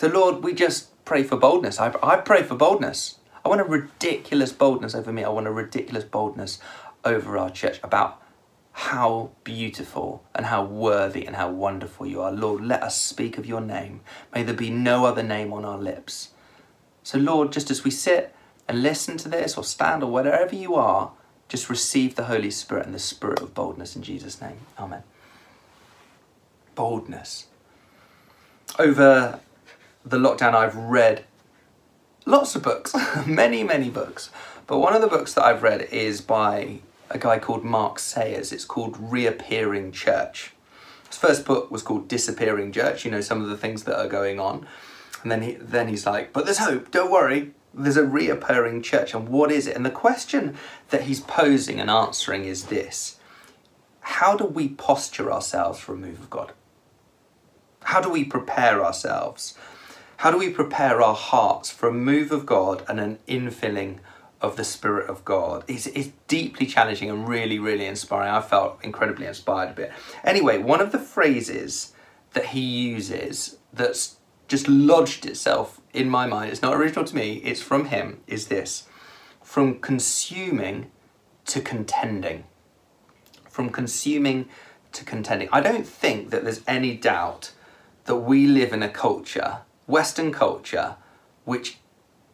The 0.00 0.10
Lord, 0.10 0.44
we 0.44 0.52
just 0.52 1.02
pray 1.06 1.22
for 1.22 1.38
boldness. 1.38 1.80
I, 1.80 1.94
I 2.02 2.16
pray 2.16 2.42
for 2.42 2.56
boldness. 2.56 3.20
I 3.42 3.48
want 3.48 3.62
a 3.62 3.64
ridiculous 3.64 4.52
boldness 4.52 4.94
over 4.94 5.12
me. 5.12 5.24
I 5.24 5.30
want 5.30 5.46
a 5.46 5.50
ridiculous 5.50 6.04
boldness 6.04 6.58
over 7.04 7.36
our 7.36 7.50
church 7.50 7.80
about 7.82 8.22
how 8.72 9.30
beautiful 9.44 10.24
and 10.34 10.46
how 10.46 10.64
worthy 10.64 11.26
and 11.26 11.36
how 11.36 11.50
wonderful 11.50 12.06
you 12.06 12.22
are. 12.22 12.32
Lord, 12.32 12.64
let 12.64 12.82
us 12.82 12.98
speak 12.98 13.36
of 13.36 13.46
your 13.46 13.60
name. 13.60 14.00
May 14.34 14.42
there 14.42 14.54
be 14.54 14.70
no 14.70 15.04
other 15.04 15.22
name 15.22 15.52
on 15.52 15.64
our 15.64 15.78
lips. 15.78 16.30
So, 17.02 17.18
Lord, 17.18 17.52
just 17.52 17.70
as 17.70 17.84
we 17.84 17.90
sit 17.90 18.34
and 18.68 18.82
listen 18.82 19.16
to 19.18 19.28
this 19.28 19.56
or 19.58 19.64
stand 19.64 20.02
or 20.02 20.10
wherever 20.10 20.54
you 20.54 20.74
are, 20.74 21.12
just 21.48 21.68
receive 21.68 22.14
the 22.14 22.24
Holy 22.24 22.50
Spirit 22.50 22.86
and 22.86 22.94
the 22.94 22.98
spirit 22.98 23.40
of 23.40 23.52
boldness 23.52 23.94
in 23.94 24.02
Jesus' 24.02 24.40
name. 24.40 24.60
Amen. 24.78 25.02
Boldness. 26.74 27.46
Over 28.78 29.40
the 30.04 30.16
lockdown, 30.16 30.54
I've 30.54 30.76
read 30.76 31.26
lots 32.24 32.56
of 32.56 32.62
books, 32.62 32.94
many, 33.26 33.62
many 33.64 33.90
books. 33.90 34.30
But 34.66 34.78
one 34.78 34.94
of 34.94 35.02
the 35.02 35.08
books 35.08 35.34
that 35.34 35.44
I've 35.44 35.62
read 35.62 35.82
is 35.82 36.22
by 36.22 36.78
a 37.14 37.18
guy 37.18 37.38
called 37.38 37.64
Mark 37.64 37.98
Sayers. 37.98 38.52
It's 38.52 38.64
called 38.64 38.96
Reappearing 38.98 39.92
Church. 39.92 40.52
His 41.08 41.18
first 41.18 41.44
book 41.44 41.70
was 41.70 41.82
called 41.82 42.08
Disappearing 42.08 42.72
Church, 42.72 43.04
you 43.04 43.10
know, 43.10 43.20
some 43.20 43.42
of 43.42 43.48
the 43.48 43.56
things 43.56 43.84
that 43.84 43.98
are 43.98 44.08
going 44.08 44.40
on. 44.40 44.66
And 45.22 45.30
then, 45.30 45.42
he, 45.42 45.52
then 45.52 45.88
he's 45.88 46.06
like, 46.06 46.32
but 46.32 46.44
there's 46.44 46.58
hope, 46.58 46.90
don't 46.90 47.10
worry. 47.10 47.52
There's 47.74 47.96
a 47.96 48.04
reappearing 48.04 48.82
church. 48.82 49.14
And 49.14 49.28
what 49.28 49.52
is 49.52 49.66
it? 49.66 49.76
And 49.76 49.84
the 49.84 49.90
question 49.90 50.56
that 50.90 51.02
he's 51.02 51.20
posing 51.20 51.80
and 51.80 51.90
answering 51.90 52.44
is 52.44 52.64
this 52.64 53.18
How 54.00 54.36
do 54.36 54.44
we 54.44 54.68
posture 54.68 55.32
ourselves 55.32 55.78
for 55.78 55.94
a 55.94 55.96
move 55.98 56.20
of 56.20 56.30
God? 56.30 56.52
How 57.84 58.00
do 58.00 58.10
we 58.10 58.24
prepare 58.24 58.84
ourselves? 58.84 59.54
How 60.18 60.30
do 60.30 60.38
we 60.38 60.50
prepare 60.50 61.02
our 61.02 61.14
hearts 61.14 61.70
for 61.70 61.88
a 61.88 61.92
move 61.92 62.30
of 62.30 62.46
God 62.46 62.84
and 62.88 63.00
an 63.00 63.18
infilling 63.26 63.98
of 64.42 64.56
the 64.56 64.64
Spirit 64.64 65.08
of 65.08 65.24
God. 65.24 65.64
It's, 65.68 65.86
it's 65.86 66.10
deeply 66.26 66.66
challenging 66.66 67.08
and 67.08 67.26
really, 67.26 67.58
really 67.58 67.86
inspiring. 67.86 68.28
I 68.28 68.40
felt 68.42 68.80
incredibly 68.82 69.26
inspired 69.26 69.70
a 69.70 69.74
bit. 69.74 69.92
Anyway, 70.24 70.58
one 70.58 70.80
of 70.80 70.92
the 70.92 70.98
phrases 70.98 71.94
that 72.32 72.46
he 72.46 72.60
uses 72.60 73.58
that's 73.72 74.16
just 74.48 74.68
lodged 74.68 75.24
itself 75.24 75.80
in 75.94 76.10
my 76.10 76.26
mind, 76.26 76.50
it's 76.50 76.60
not 76.60 76.74
original 76.74 77.04
to 77.04 77.14
me, 77.14 77.34
it's 77.44 77.62
from 77.62 77.86
him, 77.86 78.20
is 78.26 78.48
this 78.48 78.88
from 79.42 79.78
consuming 79.80 80.90
to 81.46 81.60
contending. 81.60 82.44
From 83.48 83.70
consuming 83.70 84.48
to 84.92 85.04
contending. 85.04 85.48
I 85.52 85.60
don't 85.60 85.86
think 85.86 86.30
that 86.30 86.44
there's 86.44 86.62
any 86.66 86.96
doubt 86.96 87.52
that 88.04 88.16
we 88.16 88.46
live 88.46 88.72
in 88.72 88.82
a 88.82 88.88
culture, 88.88 89.58
Western 89.86 90.32
culture, 90.32 90.96
which 91.44 91.78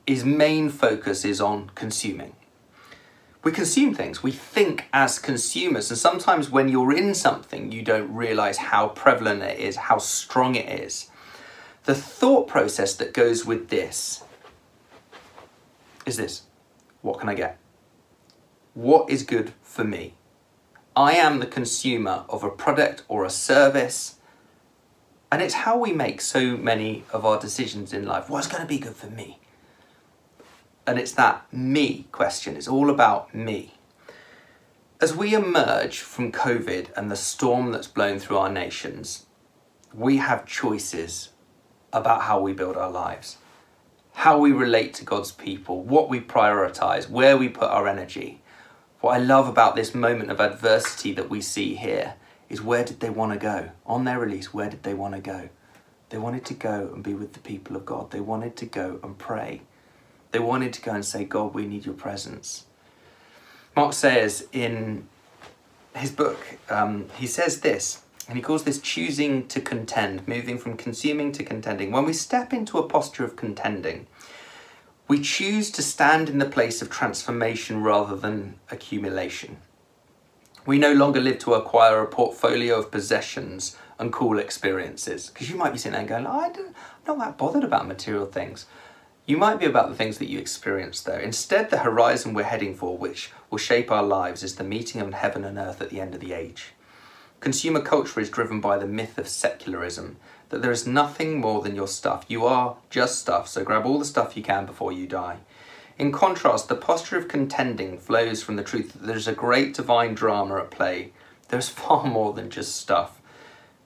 his 0.09 0.25
main 0.25 0.71
focus 0.71 1.23
is 1.23 1.39
on 1.39 1.71
consuming. 1.75 2.35
We 3.45 3.53
consume 3.53 3.93
things, 3.93 4.23
we 4.23 4.33
think 4.33 4.87
as 4.91 5.19
consumers, 5.19 5.91
and 5.91 5.99
sometimes 5.99 6.49
when 6.49 6.71
you're 6.71 6.97
in 6.97 7.15
something, 7.15 7.71
you 7.71 7.83
don't 7.83 8.15
realize 8.15 8.57
how 8.57 8.89
prevalent 8.89 9.43
it 9.43 9.59
is, 9.59 9.77
how 9.77 9.99
strong 9.99 10.55
it 10.55 10.81
is. 10.81 11.11
The 11.85 11.95
thought 11.95 12.49
process 12.49 12.95
that 12.95 13.13
goes 13.13 13.45
with 13.45 13.69
this 13.69 14.25
is 16.07 16.17
this 16.17 16.45
what 17.03 17.21
can 17.21 17.29
I 17.29 17.35
get? 17.35 17.59
What 18.73 19.11
is 19.11 19.23
good 19.23 19.53
for 19.61 19.85
me? 19.85 20.15
I 20.97 21.13
am 21.17 21.39
the 21.39 21.47
consumer 21.47 22.25
of 22.31 22.43
a 22.43 22.51
product 22.51 23.03
or 23.09 23.27
a 23.27 23.31
service, 23.31 24.17
and 25.31 25.43
it's 25.43 25.55
how 25.55 25.77
we 25.77 25.93
make 25.93 26.23
so 26.23 26.57
many 26.57 27.05
of 27.13 27.27
our 27.27 27.39
decisions 27.39 27.93
in 27.93 28.07
life. 28.07 28.31
What's 28.31 28.47
going 28.49 28.63
to 28.63 28.67
be 28.67 28.79
good 28.79 28.97
for 28.97 29.11
me? 29.11 29.41
And 30.89 30.99
it's 30.99 31.13
that 31.13 31.53
me 31.53 32.07
question. 32.13 32.57
It's 32.57 32.67
all 32.67 32.89
about 32.89 33.35
me. 33.35 33.75
As 35.03 35.15
we 35.15 35.35
emerge 35.35 36.01
from 36.01 36.33
COVID 36.33 36.97
and 36.97 37.11
the 37.11 37.17
storm 37.17 37.73
that's 37.73 37.87
blown 37.87 38.19
through 38.19 38.39
our 38.39 38.51
nations, 38.51 39.27
we 39.93 40.17
have 40.17 40.47
choices 40.47 41.29
about 41.93 42.23
how 42.23 42.41
we 42.41 42.55
build 42.55 42.77
our 42.79 42.91
lives, 42.91 43.37
how 44.15 44.39
we 44.39 44.51
relate 44.51 44.95
to 44.95 45.05
God's 45.05 45.31
people, 45.31 45.83
what 45.83 46.09
we 46.09 46.21
prioritize, 46.21 47.11
where 47.11 47.37
we 47.37 47.51
put 47.51 47.69
our 47.69 47.87
energy. 47.87 48.41
What 49.01 49.15
I 49.15 49.19
love 49.19 49.47
about 49.47 49.77
this 49.77 49.95
moment 49.95 50.31
of 50.31 50.41
adversity 50.41 51.13
that 51.13 51.29
we 51.29 51.43
see 51.43 51.75
here 51.75 52.15
is 52.49 52.63
where 52.63 52.83
did 52.83 53.01
they 53.01 53.11
want 53.11 53.33
to 53.33 53.39
go? 53.39 53.73
On 53.85 54.05
their 54.05 54.19
release, 54.19 54.55
where 54.55 54.71
did 54.71 54.85
they 54.85 54.95
want 54.95 55.15
to 55.15 55.21
go? 55.21 55.51
They 56.09 56.19
wanted 56.19 56.47
to 56.47 56.55
go 56.55 56.91
and 56.95 57.05
be 57.05 57.13
with 57.13 57.35
the 57.35 57.41
people 57.41 57.77
of 57.77 57.85
God. 57.85 58.11
They 58.11 58.21
wanted 58.21 58.57
to 58.57 58.67
go 58.67 58.99
and 59.03 59.19
pray. 59.19 59.61
They 60.31 60.39
wanted 60.39 60.73
to 60.75 60.83
go 60.83 60.93
and 60.93 61.05
say, 61.05 61.25
God, 61.25 61.55
we 61.55 61.67
need 61.67 61.87
your 61.87 61.95
presence. 61.95 62.65
Mark 63.75 63.93
says 63.93 64.47
in 64.53 65.07
his 65.95 66.11
book, 66.11 66.39
um, 66.69 67.07
he 67.17 67.27
says 67.27 67.61
this, 67.61 68.03
and 68.29 68.37
he 68.37 68.43
calls 68.43 68.65
this 68.65 68.79
choosing 68.81 69.49
to 69.49 69.61
contend, 69.61 70.29
moving 70.29 70.59
from 70.59 70.77
consuming 70.77 71.33
to 71.33 71.43
contending. 71.43 71.93
When 71.93 72.05
we 72.05 72.13
step 72.13 72.53
into 72.53 72.79
a 72.79 72.87
posture 72.87 73.25
of 73.25 73.37
contending, 73.37 74.07
we 75.07 75.21
choose 75.21 75.71
to 75.71 75.83
stand 75.83 76.29
in 76.29 76.39
the 76.39 76.45
place 76.45 76.83
of 76.83 76.91
transformation 76.91 77.83
rather 77.83 78.15
than 78.15 78.57
accumulation. 78.71 79.57
We 80.67 80.79
no 80.79 80.93
longer 80.93 81.21
live 81.21 81.39
to 81.41 81.55
acquire 81.55 82.03
a 82.03 82.07
portfolio 82.07 82.79
of 82.79 82.91
possessions 82.91 83.77
and 83.99 84.13
cool 84.13 84.39
experiences. 84.39 85.31
Because 85.31 85.49
you 85.49 85.57
might 85.57 85.73
be 85.73 85.79
sitting 85.79 85.99
there 85.99 86.07
going, 86.07 86.27
I 86.27 86.49
am 86.49 86.75
not 87.07 87.19
that 87.19 87.39
bothered 87.39 87.65
about 87.65 87.89
material 87.89 88.27
things. 88.27 88.67
You 89.29 89.37
might 89.37 89.61
be 89.61 89.67
about 89.67 89.91
the 89.91 89.95
things 89.95 90.17
that 90.19 90.31
you 90.31 90.39
experience 90.39 91.03
though. 91.03 91.19
Instead, 91.19 91.69
the 91.69 91.81
horizon 91.81 92.33
we're 92.33 92.45
heading 92.45 92.75
for, 92.75 92.97
which 92.97 93.31
will 93.51 93.59
shape 93.59 93.91
our 93.91 94.03
lives, 94.03 94.43
is 94.43 94.57
the 94.57 94.65
meeting 94.65 95.03
of 95.03 95.13
heaven 95.13 95.45
and 95.45 95.59
earth 95.59 95.83
at 95.83 95.91
the 95.91 96.01
end 96.01 96.15
of 96.15 96.23
the 96.23 96.33
age. 96.33 96.73
Consumer 97.41 97.83
culture 97.83 98.21
is 98.21 98.31
driven 98.31 98.59
by 98.59 98.79
the 98.79 98.87
myth 98.87 99.19
of 99.19 99.29
secularism, 99.29 100.17
that 100.49 100.63
there 100.63 100.71
is 100.71 100.87
nothing 100.87 101.43
more 101.43 101.61
than 101.61 101.77
your 101.77 101.87
stuff. 101.87 102.25
You 102.27 102.47
are 102.47 102.79
just 102.89 103.19
stuff, 103.19 103.49
so 103.49 103.63
grab 103.63 103.85
all 103.85 103.99
the 103.99 104.07
stuff 104.07 104.35
you 104.35 104.43
can 104.43 104.65
before 104.65 104.93
you 104.93 105.07
die. 105.07 105.41
In 105.99 106.11
contrast, 106.11 106.71
the 106.71 106.75
posture 106.75 107.19
of 107.19 107.29
contending 107.29 107.99
flows 107.99 108.43
from 108.43 108.57
the 108.57 108.65
truth 108.65 108.95
that 108.95 109.07
there's 109.07 109.29
a 109.29 109.35
great 109.35 109.75
divine 109.75 110.15
drama 110.15 110.57
at 110.57 110.71
play. 110.71 111.13
There's 111.51 111.69
far 111.83 112.07
more 112.07 112.33
than 112.33 112.49
just 112.49 112.77
stuff. 112.77 113.21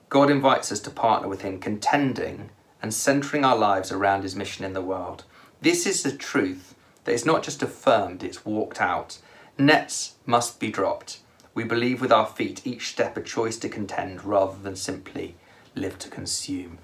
God 0.09 0.31
invites 0.31 0.71
us 0.71 0.79
to 0.79 0.91
partner 0.91 1.27
with 1.27 1.41
Him, 1.43 1.59
contending 1.59 2.51
and 2.81 2.95
centering 2.95 3.45
our 3.45 3.57
lives 3.57 3.91
around 3.91 4.23
His 4.23 4.37
mission 4.37 4.65
in 4.65 4.73
the 4.73 4.81
world. 4.81 5.25
This 5.63 5.87
is 5.87 6.03
the 6.03 6.11
truth 6.11 6.75
that 7.05 7.13
is 7.13 7.25
not 7.25 7.45
just 7.45 7.63
affirmed, 7.63 8.25
it's 8.25 8.45
walked 8.45 8.81
out. 8.81 9.19
Nets 9.57 10.17
must 10.27 10.59
be 10.59 10.73
dropped. 10.73 11.21
We 11.55 11.63
believe 11.63 12.01
with 12.01 12.11
our 12.11 12.27
feet, 12.27 12.67
each 12.67 12.89
step 12.89 13.17
a 13.17 13.23
choice 13.23 13.59
to 13.59 13.69
contend 13.69 14.25
rather 14.25 14.61
than 14.61 14.75
simply 14.75 15.37
live 15.77 16.01
to 16.01 16.09
consume. 16.09 16.79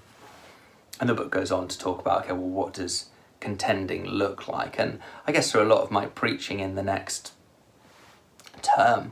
And 0.97 1.09
the 1.09 1.13
book 1.13 1.29
goes 1.29 1.51
on 1.51 1.67
to 1.67 1.77
talk 1.77 1.99
about, 1.99 2.23
okay, 2.23 2.31
well, 2.31 2.47
what 2.47 2.73
does 2.73 3.07
contending 3.41 4.05
look 4.05 4.47
like? 4.47 4.79
And 4.79 4.99
I 5.27 5.33
guess 5.33 5.51
for 5.51 5.59
a 5.59 5.65
lot 5.65 5.81
of 5.81 5.91
my 5.91 6.05
preaching 6.05 6.61
in 6.61 6.75
the 6.75 6.83
next 6.83 7.33
term, 8.61 9.11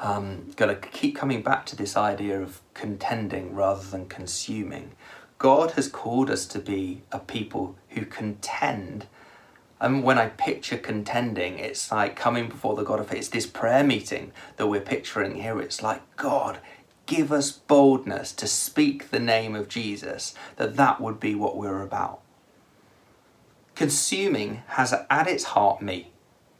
um, 0.00 0.50
got 0.56 0.66
to 0.66 0.74
keep 0.74 1.14
coming 1.14 1.42
back 1.42 1.66
to 1.66 1.76
this 1.76 1.96
idea 1.96 2.42
of 2.42 2.60
contending 2.74 3.54
rather 3.54 3.84
than 3.84 4.06
consuming. 4.06 4.90
God 5.38 5.72
has 5.72 5.86
called 5.86 6.30
us 6.30 6.46
to 6.46 6.58
be 6.58 7.02
a 7.12 7.20
people 7.20 7.76
who 7.94 8.04
contend. 8.04 9.06
And 9.80 10.02
when 10.02 10.18
I 10.18 10.28
picture 10.28 10.78
contending, 10.78 11.58
it's 11.58 11.90
like 11.90 12.16
coming 12.16 12.48
before 12.48 12.76
the 12.76 12.84
God 12.84 13.00
of 13.00 13.12
it's 13.12 13.28
this 13.28 13.46
prayer 13.46 13.84
meeting 13.84 14.32
that 14.56 14.66
we're 14.66 14.80
picturing 14.80 15.36
here. 15.36 15.60
It's 15.60 15.82
like, 15.82 16.02
God, 16.16 16.58
give 17.06 17.32
us 17.32 17.52
boldness 17.52 18.32
to 18.32 18.46
speak 18.46 19.10
the 19.10 19.20
name 19.20 19.54
of 19.54 19.68
Jesus, 19.68 20.34
that 20.56 20.76
that 20.76 21.00
would 21.00 21.20
be 21.20 21.34
what 21.34 21.56
we're 21.56 21.82
about. 21.82 22.20
Consuming 23.74 24.62
has 24.68 24.94
at 25.10 25.26
its 25.26 25.44
heart 25.44 25.82
me, 25.82 26.12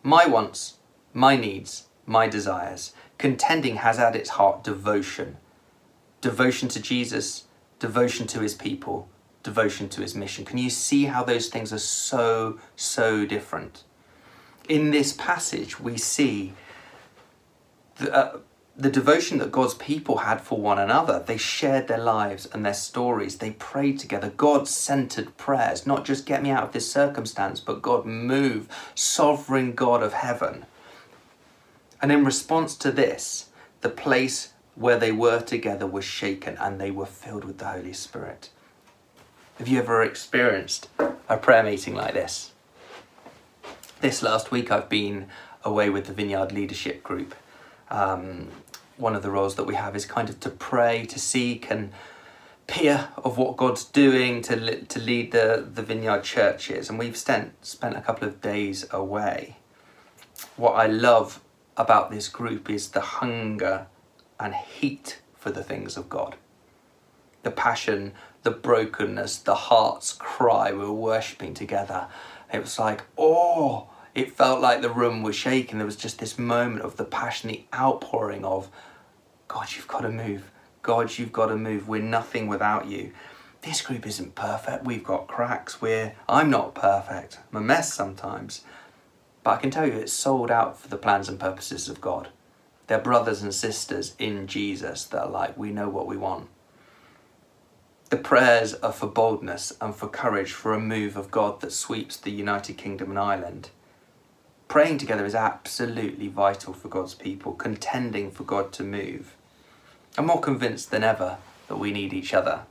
my 0.03 0.27
wants, 0.27 0.75
my 1.13 1.37
needs, 1.37 1.87
my 2.07 2.29
desires. 2.29 2.93
Contending 3.19 3.77
has 3.77 3.99
at 3.99 4.17
its 4.17 4.31
heart 4.31 4.65
devotion. 4.65 5.37
Devotion 6.21 6.69
to 6.71 6.83
Jesus, 6.83 7.45
devotion 7.79 8.27
to 8.27 8.41
his 8.41 8.55
people, 8.55 9.09
devotion 9.45 9.89
to 9.91 10.01
his 10.01 10.17
mission. 10.17 10.45
Can 10.45 10.59
you 10.59 10.71
see 10.71 11.05
how 11.05 11.23
those 11.23 11.49
things 11.49 11.73
are 11.73 11.79
so, 11.79 12.59
so 12.75 13.25
different? 13.25 13.85
In 14.69 14.91
this 14.91 15.13
passage, 15.13 15.79
we 15.79 15.97
see 15.97 16.55
the, 17.97 18.13
uh, 18.13 18.39
the 18.77 18.91
devotion 18.91 19.39
that 19.39 19.53
God's 19.53 19.75
people 19.75 20.19
had 20.19 20.41
for 20.41 20.59
one 20.59 20.79
another. 20.79 21.23
They 21.25 21.37
shared 21.37 21.87
their 21.87 21.99
lives 21.99 22.47
and 22.47 22.65
their 22.65 22.75
stories. 22.75 23.37
They 23.37 23.53
prayed 23.53 24.01
together. 24.01 24.31
God 24.31 24.67
centered 24.67 25.37
prayers, 25.37 25.87
not 25.87 26.05
just 26.05 26.27
get 26.27 26.43
me 26.43 26.51
out 26.51 26.65
of 26.65 26.73
this 26.73 26.91
circumstance, 26.91 27.61
but 27.61 27.83
God 27.83 28.05
move, 28.05 28.69
sovereign 28.95 29.75
God 29.75 30.03
of 30.03 30.15
heaven. 30.15 30.67
And 32.03 32.11
in 32.11 32.25
response 32.25 32.75
to 32.79 32.91
this, 32.91 33.51
the 33.83 33.91
place 33.91 34.55
where 34.75 34.99
they 34.99 35.13
were 35.13 35.41
together 35.41 35.87
was 35.87 36.05
shaken 36.05 36.57
and 36.59 36.81
they 36.81 36.91
were 36.91 37.07
filled 37.07 37.45
with 37.45 37.59
the 37.59 37.67
Holy 37.67 37.93
Spirit. 37.93 38.51
Have 39.59 39.69
you 39.69 39.79
ever 39.79 40.03
experienced 40.03 40.89
a 41.29 41.37
prayer 41.37 41.63
meeting 41.63 41.95
like 41.95 42.13
this? 42.13 42.51
This 44.01 44.21
last 44.21 44.51
week 44.51 44.73
I've 44.73 44.89
been 44.89 45.29
away 45.63 45.91
with 45.91 46.07
the 46.07 46.13
Vineyard 46.13 46.51
Leadership 46.51 47.05
Group. 47.05 47.37
Um, 47.89 48.49
one 48.97 49.15
of 49.15 49.23
the 49.23 49.31
roles 49.31 49.55
that 49.55 49.63
we 49.63 49.77
have 49.77 49.95
is 49.95 50.07
kind 50.07 50.29
of 50.29 50.41
to 50.41 50.51
pray, 50.51 51.07
to 51.07 51.21
seek 51.21 51.71
and 51.71 51.93
peer 52.67 53.11
of 53.17 53.39
what 53.39 53.57
God's 53.57 53.85
doing 53.85 54.43
to 54.43 54.85
to 54.87 54.99
lead 54.99 55.31
the 55.31 55.65
the 55.73 55.83
vineyard 55.83 56.25
churches, 56.25 56.91
and 56.91 56.99
we've 56.99 57.17
spent 57.17 57.65
spent 57.65 57.97
a 57.97 58.01
couple 58.01 58.27
of 58.27 58.41
days 58.41 58.87
away. 58.91 59.59
What 60.57 60.73
I 60.73 60.89
love 60.89 61.41
about 61.77 62.11
this 62.11 62.29
group 62.29 62.69
is 62.69 62.89
the 62.89 63.01
hunger 63.01 63.87
and 64.41 64.53
heat 64.53 65.21
for 65.37 65.53
the 65.53 65.63
things 65.63 65.97
of 65.97 66.09
God, 66.09 66.35
the 67.45 67.53
passion, 67.53 68.15
the 68.45 68.51
brokenness, 68.51 69.39
the 69.39 69.55
heart's 69.55 70.13
cry. 70.13 70.73
We 70.73 70.79
were 70.79 70.93
worshipping 70.93 71.55
together. 71.55 72.07
It 72.53 72.61
was 72.61 72.79
like, 72.79 73.03
oh, 73.19 73.89
it 74.15 74.37
felt 74.37 74.61
like 74.61 74.81
the 74.81 74.91
room 74.91 75.23
was 75.23 75.35
shaking. 75.35 75.79
There 75.79 75.87
was 75.87 75.97
just 75.97 76.19
this 76.19 76.39
moment 76.39 76.83
of 76.83 76.97
the 76.97 77.05
passion, 77.05 77.51
the 77.51 77.65
outpouring 77.75 78.45
of, 78.45 78.71
God, 79.49 79.69
you've 79.75 79.89
got 79.89 80.01
to 80.01 80.09
move 80.09 80.51
God, 80.85 81.19
you've 81.19 81.33
got 81.33 81.47
to 81.47 81.57
move. 81.57 81.89
We're 81.89 82.03
nothing 82.03 82.47
without 82.47 82.87
you. 82.87 83.13
This 83.63 83.81
group 83.81 84.07
isn't 84.07 84.35
perfect. 84.35 84.85
We've 84.85 85.03
got 85.03 85.27
cracks. 85.27 85.81
We're 85.81 86.15
I'm 86.29 86.51
not 86.51 86.75
perfect. 86.75 87.39
I'm 87.51 87.57
a 87.57 87.61
mess 87.63 87.93
sometimes. 87.93 88.63
But 89.43 89.53
I 89.53 89.57
can 89.57 89.71
tell 89.71 89.87
you 89.87 89.95
it's 89.95 90.13
sold 90.13 90.51
out 90.51 90.79
for 90.79 90.89
the 90.89 90.99
plans 90.99 91.31
and 91.31 91.41
purposes 91.41 91.89
of 91.89 92.03
God. 92.03 92.29
They're 92.87 92.99
brothers 92.99 93.43
and 93.43 93.55
sisters 93.55 94.15
in 94.19 94.47
Jesus 94.47 95.05
that 95.05 95.23
are 95.23 95.31
like, 95.31 95.57
we 95.57 95.71
know 95.71 95.89
what 95.89 96.07
we 96.07 96.19
want. 96.19 96.49
The 98.15 98.21
prayers 98.21 98.75
are 98.75 98.93
for 98.93 99.09
boldness 99.09 99.73
and 99.81 99.93
for 99.93 100.07
courage 100.07 100.53
for 100.53 100.73
a 100.73 100.79
move 100.79 101.17
of 101.17 101.33
God 101.33 101.61
that 101.63 101.73
sweeps 101.73 102.17
the 102.17 102.31
United 102.31 102.79
Kingdom 102.79 103.11
and 103.11 103.19
Ireland. 103.19 103.71
Praying 104.69 104.99
together 104.99 105.27
is 105.27 105.35
absolutely 105.35 106.29
vital 106.29 106.75
for 106.75 106.87
God's 106.87 107.15
people, 107.15 107.55
contending 107.55 108.31
for 108.31 108.45
God 108.45 108.73
to 108.75 108.85
move. 108.85 109.35
I'm 110.17 110.27
more 110.27 110.41
convinced 110.41 110.93
than 110.93 111.03
ever 111.03 111.39
that 111.67 111.79
we 111.79 111.91
need 111.91 112.13
each 112.13 112.33
other, 112.33 112.67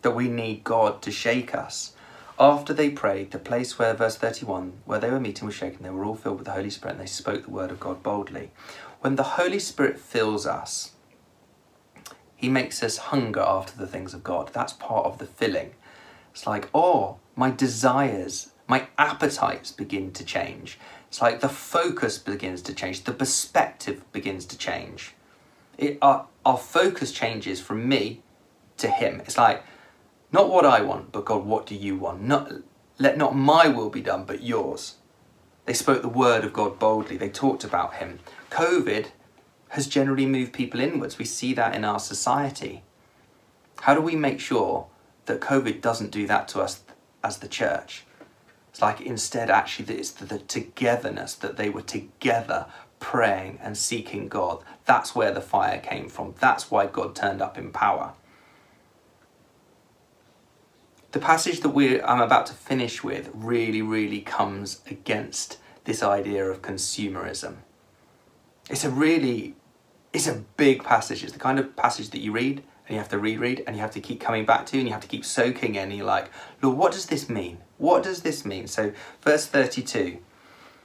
that 0.00 0.12
we 0.12 0.28
need 0.28 0.64
God 0.64 1.02
to 1.02 1.10
shake 1.10 1.54
us. 1.54 1.92
After 2.40 2.72
they 2.72 2.88
prayed, 2.88 3.32
the 3.32 3.38
place 3.38 3.78
where, 3.78 3.92
verse 3.92 4.16
31, 4.16 4.72
where 4.86 4.98
they 4.98 5.10
were 5.10 5.20
meeting 5.20 5.44
was 5.44 5.54
shaken, 5.54 5.82
they 5.82 5.90
were 5.90 6.06
all 6.06 6.14
filled 6.14 6.38
with 6.38 6.46
the 6.46 6.52
Holy 6.52 6.70
Spirit 6.70 6.92
and 6.92 7.00
they 7.02 7.06
spoke 7.06 7.44
the 7.44 7.50
word 7.50 7.70
of 7.70 7.78
God 7.78 8.02
boldly. 8.02 8.52
When 9.02 9.16
the 9.16 9.36
Holy 9.36 9.58
Spirit 9.58 9.98
fills 9.98 10.46
us, 10.46 10.92
he 12.42 12.50
makes 12.50 12.82
us 12.82 12.98
hunger 12.98 13.40
after 13.40 13.78
the 13.78 13.86
things 13.86 14.12
of 14.12 14.22
God. 14.22 14.50
That's 14.52 14.74
part 14.74 15.06
of 15.06 15.16
the 15.16 15.26
filling. 15.26 15.72
It's 16.32 16.46
like, 16.46 16.68
oh, 16.74 17.16
my 17.34 17.50
desires, 17.50 18.50
my 18.68 18.88
appetites 18.98 19.72
begin 19.72 20.12
to 20.12 20.24
change. 20.24 20.78
It's 21.08 21.22
like 21.22 21.40
the 21.40 21.48
focus 21.48 22.18
begins 22.18 22.60
to 22.62 22.74
change, 22.74 23.04
the 23.04 23.12
perspective 23.12 24.04
begins 24.12 24.44
to 24.46 24.58
change 24.58 25.14
it, 25.78 25.98
our, 26.02 26.26
our 26.44 26.58
focus 26.58 27.12
changes 27.12 27.60
from 27.60 27.88
me 27.88 28.22
to 28.78 28.88
him. 28.88 29.20
It's 29.20 29.38
like, 29.38 29.62
not 30.30 30.48
what 30.48 30.64
I 30.64 30.80
want, 30.80 31.12
but 31.12 31.24
God, 31.24 31.44
what 31.44 31.66
do 31.66 31.74
you 31.74 31.96
want? 31.96 32.22
Not, 32.22 32.52
let 32.98 33.18
not 33.18 33.36
my 33.36 33.68
will 33.68 33.90
be 33.90 34.00
done, 34.00 34.24
but 34.24 34.42
yours. 34.42 34.96
They 35.66 35.74
spoke 35.74 36.02
the 36.02 36.08
word 36.08 36.44
of 36.44 36.52
God 36.52 36.78
boldly. 36.78 37.16
They 37.16 37.28
talked 37.28 37.64
about 37.64 37.94
him. 37.94 38.18
COVID 38.50 39.08
has 39.72 39.86
generally 39.86 40.26
moved 40.26 40.52
people 40.52 40.80
inwards. 40.80 41.18
We 41.18 41.24
see 41.24 41.54
that 41.54 41.74
in 41.74 41.82
our 41.82 41.98
society. 41.98 42.82
How 43.80 43.94
do 43.94 44.02
we 44.02 44.14
make 44.14 44.38
sure 44.38 44.86
that 45.24 45.40
COVID 45.40 45.80
doesn't 45.80 46.10
do 46.10 46.26
that 46.26 46.46
to 46.48 46.60
us 46.60 46.82
as 47.24 47.38
the 47.38 47.48
church? 47.48 48.04
It's 48.68 48.82
like 48.82 49.00
instead, 49.00 49.48
actually, 49.48 49.94
it's 49.94 50.10
the, 50.10 50.26
the 50.26 50.40
togetherness 50.40 51.34
that 51.36 51.56
they 51.56 51.70
were 51.70 51.80
together 51.80 52.66
praying 53.00 53.60
and 53.62 53.78
seeking 53.78 54.28
God. 54.28 54.62
That's 54.84 55.14
where 55.14 55.32
the 55.32 55.40
fire 55.40 55.78
came 55.78 56.10
from. 56.10 56.34
That's 56.38 56.70
why 56.70 56.84
God 56.84 57.16
turned 57.16 57.40
up 57.40 57.56
in 57.56 57.70
power. 57.72 58.12
The 61.12 61.18
passage 61.18 61.60
that 61.60 61.70
we 61.70 61.98
I'm 62.02 62.20
about 62.20 62.44
to 62.46 62.52
finish 62.52 63.02
with 63.02 63.30
really, 63.32 63.80
really 63.80 64.20
comes 64.20 64.82
against 64.86 65.56
this 65.84 66.02
idea 66.02 66.44
of 66.44 66.60
consumerism. 66.60 67.56
It's 68.68 68.84
a 68.84 68.90
really, 68.90 69.54
it's 70.12 70.26
a 70.26 70.42
big 70.56 70.84
passage. 70.84 71.24
It's 71.24 71.32
the 71.32 71.38
kind 71.38 71.58
of 71.58 71.74
passage 71.76 72.10
that 72.10 72.20
you 72.20 72.32
read 72.32 72.62
and 72.86 72.94
you 72.94 72.98
have 72.98 73.08
to 73.10 73.18
reread 73.18 73.64
and 73.66 73.76
you 73.76 73.82
have 73.82 73.92
to 73.92 74.00
keep 74.00 74.20
coming 74.20 74.44
back 74.44 74.66
to 74.66 74.78
and 74.78 74.86
you 74.86 74.92
have 74.92 75.02
to 75.02 75.08
keep 75.08 75.24
soaking 75.24 75.74
in. 75.74 75.84
And 75.84 75.96
you're 75.96 76.06
like, 76.06 76.30
Lord, 76.60 76.76
what 76.76 76.92
does 76.92 77.06
this 77.06 77.28
mean? 77.28 77.58
What 77.78 78.02
does 78.02 78.22
this 78.22 78.44
mean? 78.44 78.66
So, 78.66 78.92
verse 79.22 79.46
32 79.46 80.18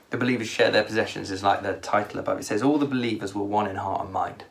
the 0.09 0.17
believers 0.17 0.47
share 0.47 0.71
their 0.71 0.83
possessions 0.83 1.31
is 1.31 1.43
like 1.43 1.63
the 1.63 1.73
title 1.73 2.19
above. 2.19 2.39
It 2.39 2.45
says, 2.45 2.63
All 2.63 2.77
the 2.77 2.85
believers 2.85 3.35
were 3.35 3.43
one 3.43 3.69
in 3.69 3.75
heart 3.75 4.05
and 4.05 4.13
mind. 4.13 4.45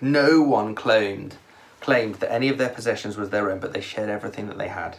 No 0.00 0.40
one 0.40 0.74
claimed 0.74 1.36
claimed 1.80 2.16
that 2.16 2.32
any 2.32 2.48
of 2.48 2.58
their 2.58 2.68
possessions 2.68 3.16
was 3.16 3.30
their 3.30 3.50
own, 3.50 3.60
but 3.60 3.72
they 3.72 3.80
shared 3.80 4.08
everything 4.08 4.48
that 4.48 4.58
they 4.58 4.68
had. 4.68 4.98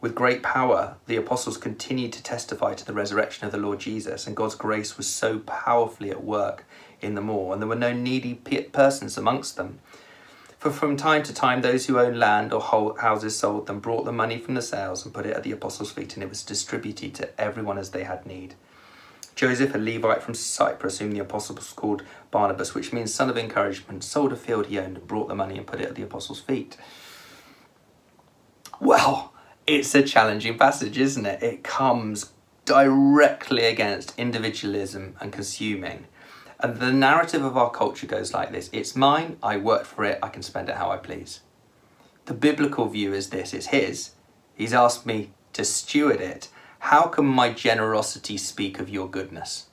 With 0.00 0.14
great 0.14 0.42
power, 0.42 0.96
the 1.06 1.16
apostles 1.16 1.56
continued 1.56 2.12
to 2.14 2.22
testify 2.22 2.74
to 2.74 2.86
the 2.86 2.92
resurrection 2.92 3.46
of 3.46 3.52
the 3.52 3.58
Lord 3.58 3.78
Jesus, 3.78 4.26
and 4.26 4.34
God's 4.34 4.54
grace 4.54 4.96
was 4.96 5.06
so 5.06 5.38
powerfully 5.40 6.10
at 6.10 6.24
work 6.24 6.64
in 7.00 7.14
the 7.14 7.26
all, 7.26 7.52
and 7.52 7.60
there 7.60 7.68
were 7.68 7.74
no 7.74 7.92
needy 7.92 8.34
persons 8.34 9.16
amongst 9.16 9.56
them. 9.56 9.80
For 10.58 10.70
from 10.70 10.96
time 10.96 11.22
to 11.22 11.32
time, 11.32 11.62
those 11.62 11.86
who 11.86 11.98
owned 11.98 12.18
land 12.18 12.52
or 12.52 12.60
houses 13.00 13.38
sold 13.38 13.66
them, 13.66 13.80
brought 13.80 14.04
the 14.04 14.12
money 14.12 14.38
from 14.38 14.54
the 14.54 14.62
sales, 14.62 15.04
and 15.04 15.14
put 15.14 15.24
it 15.24 15.34
at 15.34 15.42
the 15.42 15.52
apostles' 15.52 15.92
feet, 15.92 16.14
and 16.14 16.22
it 16.22 16.28
was 16.28 16.42
distributed 16.42 17.14
to 17.14 17.40
everyone 17.40 17.78
as 17.78 17.90
they 17.90 18.04
had 18.04 18.26
need. 18.26 18.54
Joseph, 19.34 19.74
a 19.74 19.78
Levite 19.78 20.22
from 20.22 20.34
Cyprus, 20.34 20.98
whom 20.98 21.12
the 21.12 21.18
apostles 21.20 21.72
called 21.72 22.02
Barnabas, 22.30 22.74
which 22.74 22.92
means 22.92 23.14
son 23.14 23.30
of 23.30 23.38
encouragement, 23.38 24.04
sold 24.04 24.34
a 24.34 24.36
field 24.36 24.66
he 24.66 24.78
owned 24.78 24.98
and 24.98 25.06
brought 25.06 25.28
the 25.28 25.34
money 25.34 25.56
and 25.56 25.66
put 25.66 25.80
it 25.80 25.88
at 25.88 25.94
the 25.94 26.02
apostles' 26.02 26.40
feet. 26.40 26.76
Well, 28.78 29.32
it's 29.66 29.94
a 29.94 30.02
challenging 30.02 30.58
passage, 30.58 30.98
isn't 30.98 31.24
it? 31.24 31.42
It 31.42 31.62
comes 31.64 32.32
directly 32.66 33.64
against 33.64 34.12
individualism 34.18 35.16
and 35.20 35.32
consuming. 35.32 36.06
And 36.62 36.76
the 36.76 36.92
narrative 36.92 37.42
of 37.42 37.56
our 37.56 37.70
culture 37.70 38.06
goes 38.06 38.34
like 38.34 38.52
this 38.52 38.68
it's 38.72 38.94
mine, 38.94 39.38
I 39.42 39.56
worked 39.56 39.86
for 39.86 40.04
it, 40.04 40.18
I 40.22 40.28
can 40.28 40.42
spend 40.42 40.68
it 40.68 40.76
how 40.76 40.90
I 40.90 40.98
please. 40.98 41.40
The 42.26 42.34
biblical 42.34 42.86
view 42.86 43.14
is 43.14 43.30
this 43.30 43.54
it's 43.54 43.66
his. 43.66 44.12
He's 44.54 44.74
asked 44.74 45.06
me 45.06 45.30
to 45.54 45.64
steward 45.64 46.20
it. 46.20 46.48
How 46.80 47.02
can 47.02 47.24
my 47.24 47.52
generosity 47.52 48.36
speak 48.36 48.78
of 48.78 48.88
your 48.88 49.08
goodness? 49.08 49.68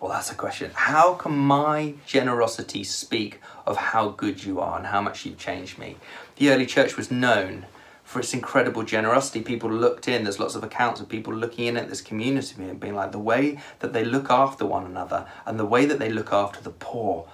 Well, 0.00 0.10
that's 0.10 0.32
a 0.32 0.34
question. 0.34 0.72
How 0.74 1.14
can 1.14 1.36
my 1.36 1.94
generosity 2.04 2.82
speak 2.82 3.40
of 3.64 3.76
how 3.76 4.08
good 4.08 4.42
you 4.42 4.58
are 4.58 4.76
and 4.76 4.86
how 4.86 5.00
much 5.00 5.24
you've 5.24 5.38
changed 5.38 5.78
me? 5.78 5.96
The 6.36 6.50
early 6.50 6.66
church 6.66 6.96
was 6.96 7.12
known 7.12 7.66
for 8.04 8.20
its 8.20 8.34
incredible 8.34 8.82
generosity. 8.82 9.40
People 9.40 9.70
looked 9.70 10.08
in, 10.08 10.24
there's 10.24 10.40
lots 10.40 10.54
of 10.54 10.64
accounts 10.64 11.00
of 11.00 11.08
people 11.08 11.32
looking 11.32 11.66
in 11.66 11.76
at 11.76 11.88
this 11.88 12.00
community 12.00 12.62
and 12.62 12.80
being 12.80 12.94
like, 12.94 13.12
the 13.12 13.18
way 13.18 13.58
that 13.78 13.92
they 13.92 14.04
look 14.04 14.30
after 14.30 14.66
one 14.66 14.84
another 14.84 15.26
and 15.46 15.58
the 15.58 15.66
way 15.66 15.84
that 15.86 15.98
they 15.98 16.10
look 16.10 16.32
after 16.32 16.60
the 16.60 16.70
poor 16.70 17.28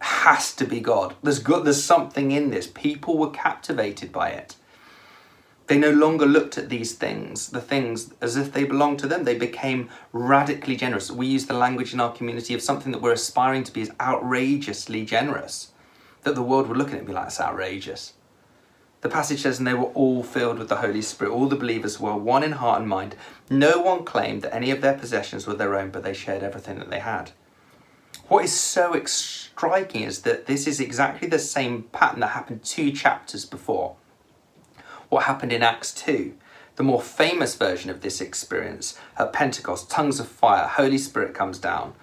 has 0.00 0.54
to 0.54 0.64
be 0.64 0.80
God. 0.80 1.14
There's 1.22 1.38
good, 1.38 1.64
there's 1.64 1.82
something 1.82 2.30
in 2.30 2.50
this. 2.50 2.66
People 2.66 3.18
were 3.18 3.30
captivated 3.30 4.12
by 4.12 4.30
it. 4.30 4.56
They 5.66 5.78
no 5.78 5.90
longer 5.90 6.26
looked 6.26 6.58
at 6.58 6.68
these 6.68 6.94
things, 6.94 7.48
the 7.48 7.60
things, 7.60 8.12
as 8.20 8.36
if 8.36 8.52
they 8.52 8.64
belonged 8.64 9.00
to 9.00 9.08
them. 9.08 9.24
They 9.24 9.36
became 9.36 9.88
radically 10.12 10.76
generous. 10.76 11.10
We 11.10 11.26
use 11.26 11.46
the 11.46 11.54
language 11.54 11.92
in 11.92 11.98
our 11.98 12.12
community 12.12 12.54
of 12.54 12.62
something 12.62 12.92
that 12.92 13.02
we're 13.02 13.12
aspiring 13.12 13.64
to 13.64 13.72
be 13.72 13.82
as 13.82 13.90
outrageously 14.00 15.04
generous. 15.04 15.72
That 16.22 16.36
the 16.36 16.42
world 16.42 16.68
would 16.68 16.76
look 16.76 16.88
at 16.88 16.94
it 16.94 16.98
and 16.98 17.06
be 17.06 17.12
like, 17.12 17.26
it's 17.26 17.40
outrageous. 17.40 18.12
The 19.02 19.08
passage 19.08 19.42
says, 19.42 19.58
and 19.58 19.66
they 19.66 19.74
were 19.74 19.84
all 19.84 20.22
filled 20.22 20.58
with 20.58 20.68
the 20.68 20.76
Holy 20.76 21.02
Spirit. 21.02 21.32
All 21.32 21.48
the 21.48 21.56
believers 21.56 22.00
were 22.00 22.16
one 22.16 22.42
in 22.42 22.52
heart 22.52 22.80
and 22.80 22.88
mind. 22.88 23.14
No 23.50 23.80
one 23.80 24.04
claimed 24.04 24.42
that 24.42 24.54
any 24.54 24.70
of 24.70 24.80
their 24.80 24.94
possessions 24.96 25.46
were 25.46 25.54
their 25.54 25.76
own, 25.76 25.90
but 25.90 26.02
they 26.02 26.14
shared 26.14 26.42
everything 26.42 26.78
that 26.78 26.90
they 26.90 27.00
had. 27.00 27.30
What 28.28 28.44
is 28.44 28.52
so 28.52 29.00
striking 29.04 30.02
is 30.02 30.22
that 30.22 30.46
this 30.46 30.66
is 30.66 30.80
exactly 30.80 31.28
the 31.28 31.38
same 31.38 31.84
pattern 31.84 32.20
that 32.20 32.28
happened 32.28 32.64
two 32.64 32.90
chapters 32.90 33.44
before. 33.44 33.96
What 35.08 35.24
happened 35.24 35.52
in 35.52 35.62
Acts 35.62 35.92
2? 35.94 36.34
The 36.74 36.82
more 36.82 37.00
famous 37.00 37.54
version 37.54 37.90
of 37.90 38.00
this 38.00 38.20
experience 38.20 38.98
at 39.16 39.32
Pentecost, 39.32 39.88
tongues 39.90 40.18
of 40.18 40.26
fire, 40.26 40.66
Holy 40.66 40.98
Spirit 40.98 41.34
comes 41.34 41.58
down 41.58 41.94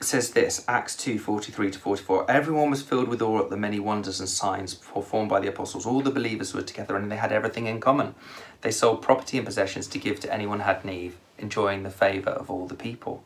says 0.00 0.30
this, 0.30 0.64
Acts 0.68 0.94
2, 0.96 1.18
43 1.18 1.72
to 1.72 1.78
44. 1.78 2.30
Everyone 2.30 2.70
was 2.70 2.82
filled 2.82 3.08
with 3.08 3.20
awe 3.20 3.40
at 3.40 3.50
the 3.50 3.56
many 3.56 3.80
wonders 3.80 4.20
and 4.20 4.28
signs 4.28 4.74
performed 4.74 5.28
by 5.28 5.40
the 5.40 5.48
apostles. 5.48 5.86
All 5.86 6.00
the 6.00 6.10
believers 6.10 6.54
were 6.54 6.62
together 6.62 6.96
and 6.96 7.10
they 7.10 7.16
had 7.16 7.32
everything 7.32 7.66
in 7.66 7.80
common. 7.80 8.14
They 8.60 8.70
sold 8.70 9.02
property 9.02 9.38
and 9.38 9.46
possessions 9.46 9.88
to 9.88 9.98
give 9.98 10.20
to 10.20 10.32
anyone 10.32 10.60
who 10.60 10.66
had 10.66 10.84
need, 10.84 11.14
enjoying 11.38 11.82
the 11.82 11.90
favour 11.90 12.30
of 12.30 12.50
all 12.50 12.66
the 12.66 12.74
people. 12.74 13.24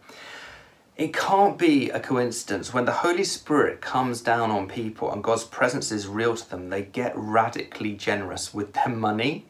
It 0.96 1.14
can't 1.14 1.58
be 1.58 1.90
a 1.90 2.00
coincidence. 2.00 2.72
When 2.72 2.84
the 2.84 2.92
Holy 2.92 3.24
Spirit 3.24 3.80
comes 3.80 4.20
down 4.20 4.50
on 4.50 4.68
people 4.68 5.12
and 5.12 5.22
God's 5.22 5.44
presence 5.44 5.90
is 5.90 6.06
real 6.06 6.36
to 6.36 6.50
them, 6.50 6.70
they 6.70 6.82
get 6.82 7.12
radically 7.16 7.94
generous 7.94 8.54
with 8.54 8.72
their 8.72 8.88
money. 8.88 9.46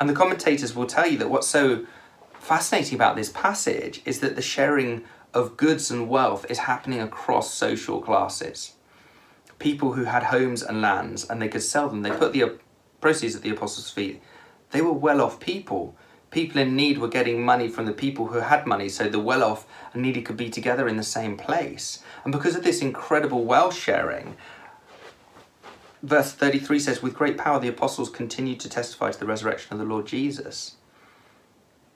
And 0.00 0.08
the 0.08 0.14
commentators 0.14 0.74
will 0.74 0.86
tell 0.86 1.06
you 1.06 1.18
that 1.18 1.30
what's 1.30 1.48
so 1.48 1.86
fascinating 2.40 2.94
about 2.94 3.16
this 3.16 3.30
passage 3.30 4.00
is 4.04 4.20
that 4.20 4.36
the 4.36 4.42
sharing 4.42 5.04
of 5.38 5.56
goods 5.56 5.90
and 5.90 6.08
wealth 6.08 6.44
is 6.50 6.58
happening 6.58 7.00
across 7.00 7.54
social 7.54 8.00
classes. 8.00 8.74
People 9.58 9.92
who 9.92 10.04
had 10.04 10.24
homes 10.24 10.62
and 10.62 10.82
lands 10.82 11.24
and 11.28 11.40
they 11.40 11.48
could 11.48 11.62
sell 11.62 11.88
them, 11.88 12.02
they 12.02 12.10
put 12.10 12.32
the 12.32 12.58
proceeds 13.00 13.36
at 13.36 13.42
the 13.42 13.50
apostles' 13.50 13.90
feet. 13.90 14.20
They 14.72 14.82
were 14.82 14.92
well 14.92 15.20
off 15.20 15.40
people. 15.40 15.96
People 16.30 16.60
in 16.60 16.76
need 16.76 16.98
were 16.98 17.08
getting 17.08 17.42
money 17.42 17.68
from 17.68 17.86
the 17.86 17.92
people 17.92 18.26
who 18.26 18.40
had 18.40 18.66
money, 18.66 18.88
so 18.88 19.08
the 19.08 19.18
well 19.18 19.42
off 19.42 19.66
and 19.92 20.02
needy 20.02 20.20
could 20.20 20.36
be 20.36 20.50
together 20.50 20.88
in 20.88 20.96
the 20.96 21.02
same 21.02 21.36
place. 21.36 22.02
And 22.24 22.32
because 22.32 22.54
of 22.54 22.64
this 22.64 22.82
incredible 22.82 23.44
wealth 23.44 23.74
sharing, 23.74 24.36
verse 26.02 26.32
33 26.32 26.80
says, 26.80 27.02
With 27.02 27.14
great 27.14 27.38
power 27.38 27.60
the 27.60 27.68
apostles 27.68 28.10
continued 28.10 28.60
to 28.60 28.68
testify 28.68 29.12
to 29.12 29.18
the 29.18 29.26
resurrection 29.26 29.72
of 29.72 29.78
the 29.78 29.94
Lord 29.94 30.06
Jesus. 30.06 30.76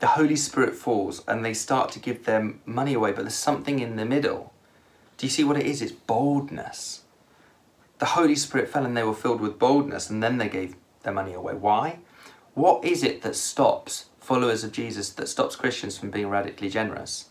The 0.02 0.18
Holy 0.18 0.34
Spirit 0.34 0.74
falls 0.74 1.22
and 1.28 1.44
they 1.44 1.54
start 1.54 1.92
to 1.92 2.00
give 2.00 2.24
their 2.24 2.54
money 2.66 2.94
away, 2.94 3.12
but 3.12 3.22
there's 3.22 3.34
something 3.34 3.78
in 3.78 3.94
the 3.94 4.04
middle. 4.04 4.52
Do 5.16 5.26
you 5.26 5.30
see 5.30 5.44
what 5.44 5.56
it 5.56 5.64
is? 5.64 5.80
It's 5.80 5.92
boldness. 5.92 7.02
The 8.00 8.06
Holy 8.06 8.34
Spirit 8.34 8.68
fell 8.68 8.84
and 8.84 8.96
they 8.96 9.04
were 9.04 9.14
filled 9.14 9.40
with 9.40 9.60
boldness, 9.60 10.10
and 10.10 10.20
then 10.20 10.38
they 10.38 10.48
gave 10.48 10.74
their 11.04 11.12
money 11.12 11.34
away. 11.34 11.54
Why? 11.54 12.00
What 12.54 12.84
is 12.84 13.04
it 13.04 13.22
that 13.22 13.36
stops 13.36 14.06
followers 14.18 14.64
of 14.64 14.72
Jesus, 14.72 15.10
that 15.10 15.28
stops 15.28 15.54
Christians 15.54 15.98
from 15.98 16.10
being 16.10 16.28
radically 16.28 16.68
generous? 16.68 17.26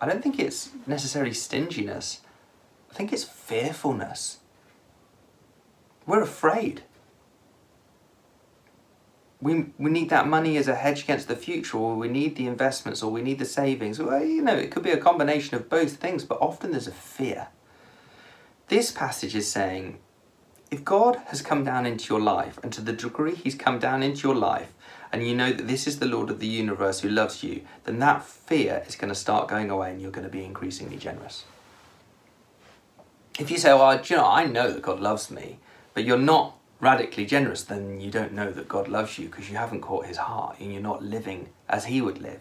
I 0.00 0.06
don't 0.06 0.22
think 0.22 0.38
it's 0.38 0.70
necessarily 0.86 1.34
stinginess. 1.34 2.20
I 2.92 2.94
think 2.94 3.12
it's 3.12 3.24
fearfulness. 3.24 4.38
We're 6.06 6.22
afraid. 6.22 6.84
We, 9.42 9.66
we 9.76 9.90
need 9.90 10.08
that 10.10 10.26
money 10.26 10.56
as 10.56 10.68
a 10.68 10.74
hedge 10.74 11.02
against 11.02 11.28
the 11.28 11.36
future, 11.36 11.76
or 11.76 11.96
we 11.96 12.08
need 12.08 12.36
the 12.36 12.46
investments, 12.46 13.02
or 13.02 13.10
we 13.10 13.22
need 13.22 13.40
the 13.40 13.44
savings. 13.44 13.98
Well, 13.98 14.24
you 14.24 14.40
know, 14.40 14.54
it 14.54 14.70
could 14.70 14.84
be 14.84 14.92
a 14.92 14.96
combination 14.96 15.56
of 15.56 15.68
both 15.68 15.96
things, 15.96 16.24
but 16.24 16.40
often 16.40 16.70
there's 16.70 16.86
a 16.86 16.92
fear. 16.92 17.48
This 18.68 18.90
passage 18.90 19.34
is 19.34 19.50
saying 19.50 19.98
if 20.70 20.84
God 20.84 21.16
has 21.26 21.42
come 21.42 21.64
down 21.64 21.84
into 21.84 22.14
your 22.14 22.20
life, 22.22 22.58
and 22.62 22.72
to 22.72 22.80
the 22.80 22.94
degree 22.94 23.34
He's 23.34 23.54
come 23.54 23.78
down 23.78 24.02
into 24.02 24.26
your 24.26 24.34
life, 24.34 24.72
and 25.12 25.26
you 25.26 25.34
know 25.34 25.52
that 25.52 25.68
this 25.68 25.86
is 25.86 25.98
the 25.98 26.06
Lord 26.06 26.30
of 26.30 26.40
the 26.40 26.46
universe 26.46 27.00
who 27.00 27.10
loves 27.10 27.42
you, 27.42 27.60
then 27.84 27.98
that 27.98 28.24
fear 28.24 28.82
is 28.86 28.96
going 28.96 29.10
to 29.10 29.14
start 29.14 29.48
going 29.48 29.70
away 29.70 29.90
and 29.90 30.00
you're 30.00 30.10
going 30.10 30.26
to 30.26 30.32
be 30.32 30.42
increasingly 30.42 30.96
generous. 30.96 31.44
If 33.38 33.50
you 33.50 33.58
say, 33.58 33.74
well, 33.74 34.00
you 34.02 34.16
know, 34.16 34.26
I 34.26 34.46
know 34.46 34.72
that 34.72 34.80
God 34.80 35.00
loves 35.00 35.30
me, 35.30 35.58
but 35.92 36.04
you're 36.04 36.16
not 36.16 36.56
radically 36.82 37.24
generous, 37.24 37.62
then 37.62 38.00
you 38.00 38.10
don't 38.10 38.32
know 38.32 38.50
that 38.50 38.68
God 38.68 38.88
loves 38.88 39.16
you 39.16 39.28
because 39.28 39.48
you 39.48 39.56
haven't 39.56 39.82
caught 39.82 40.04
his 40.04 40.16
heart 40.16 40.56
and 40.58 40.72
you're 40.72 40.82
not 40.82 41.02
living 41.02 41.48
as 41.68 41.84
he 41.84 42.02
would 42.02 42.20
live. 42.20 42.40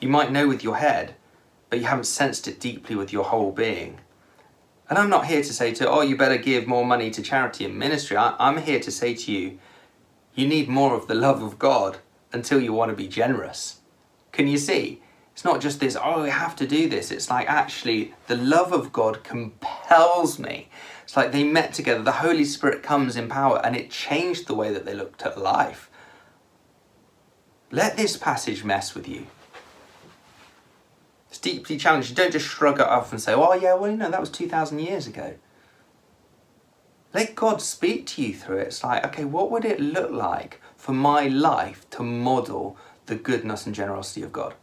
You 0.00 0.08
might 0.08 0.30
know 0.30 0.46
with 0.46 0.62
your 0.62 0.76
head, 0.76 1.16
but 1.68 1.80
you 1.80 1.86
haven't 1.86 2.04
sensed 2.04 2.46
it 2.46 2.60
deeply 2.60 2.94
with 2.94 3.12
your 3.12 3.24
whole 3.24 3.50
being. 3.50 3.98
And 4.88 4.98
I'm 4.98 5.10
not 5.10 5.26
here 5.26 5.42
to 5.42 5.52
say 5.52 5.74
to, 5.74 5.90
oh, 5.90 6.02
you 6.02 6.16
better 6.16 6.38
give 6.38 6.66
more 6.68 6.86
money 6.86 7.10
to 7.10 7.22
charity 7.22 7.64
and 7.64 7.76
ministry. 7.76 8.16
I, 8.16 8.36
I'm 8.38 8.58
here 8.58 8.78
to 8.78 8.90
say 8.90 9.14
to 9.14 9.32
you, 9.32 9.58
you 10.34 10.46
need 10.46 10.68
more 10.68 10.94
of 10.94 11.08
the 11.08 11.14
love 11.14 11.42
of 11.42 11.58
God 11.58 11.98
until 12.32 12.60
you 12.60 12.72
want 12.72 12.90
to 12.90 12.96
be 12.96 13.08
generous. 13.08 13.80
Can 14.30 14.46
you 14.46 14.58
see? 14.58 15.02
It's 15.32 15.44
not 15.44 15.60
just 15.60 15.80
this, 15.80 15.96
oh, 15.96 16.22
I 16.22 16.28
have 16.28 16.54
to 16.56 16.66
do 16.68 16.88
this. 16.88 17.10
It's 17.10 17.30
like 17.30 17.48
actually 17.48 18.14
the 18.28 18.36
love 18.36 18.72
of 18.72 18.92
God 18.92 19.24
compels 19.24 20.38
me. 20.38 20.68
It's 21.02 21.16
like 21.16 21.32
they 21.32 21.44
met 21.44 21.74
together, 21.74 22.02
the 22.02 22.12
Holy 22.12 22.44
Spirit 22.44 22.82
comes 22.82 23.16
in 23.16 23.28
power, 23.28 23.60
and 23.64 23.76
it 23.76 23.90
changed 23.90 24.46
the 24.46 24.54
way 24.54 24.72
that 24.72 24.84
they 24.84 24.94
looked 24.94 25.22
at 25.22 25.38
life. 25.38 25.90
Let 27.70 27.96
this 27.96 28.16
passage 28.16 28.64
mess 28.64 28.94
with 28.94 29.08
you. 29.08 29.26
It's 31.28 31.38
deeply 31.38 31.78
challenging. 31.78 32.14
Don't 32.14 32.32
just 32.32 32.46
shrug 32.46 32.78
it 32.78 32.86
off 32.86 33.10
and 33.10 33.20
say, 33.20 33.32
oh, 33.32 33.54
yeah, 33.54 33.74
well, 33.74 33.90
you 33.90 33.96
know, 33.96 34.10
that 34.10 34.20
was 34.20 34.30
2,000 34.30 34.78
years 34.78 35.06
ago. 35.06 35.34
Let 37.14 37.34
God 37.34 37.60
speak 37.60 38.06
to 38.08 38.22
you 38.22 38.34
through 38.34 38.58
it. 38.58 38.68
It's 38.68 38.84
like, 38.84 39.04
okay, 39.06 39.24
what 39.24 39.50
would 39.50 39.64
it 39.64 39.80
look 39.80 40.10
like 40.10 40.60
for 40.76 40.92
my 40.92 41.28
life 41.28 41.88
to 41.90 42.02
model 42.02 42.76
the 43.06 43.16
goodness 43.16 43.66
and 43.66 43.74
generosity 43.74 44.22
of 44.22 44.32
God? 44.32 44.54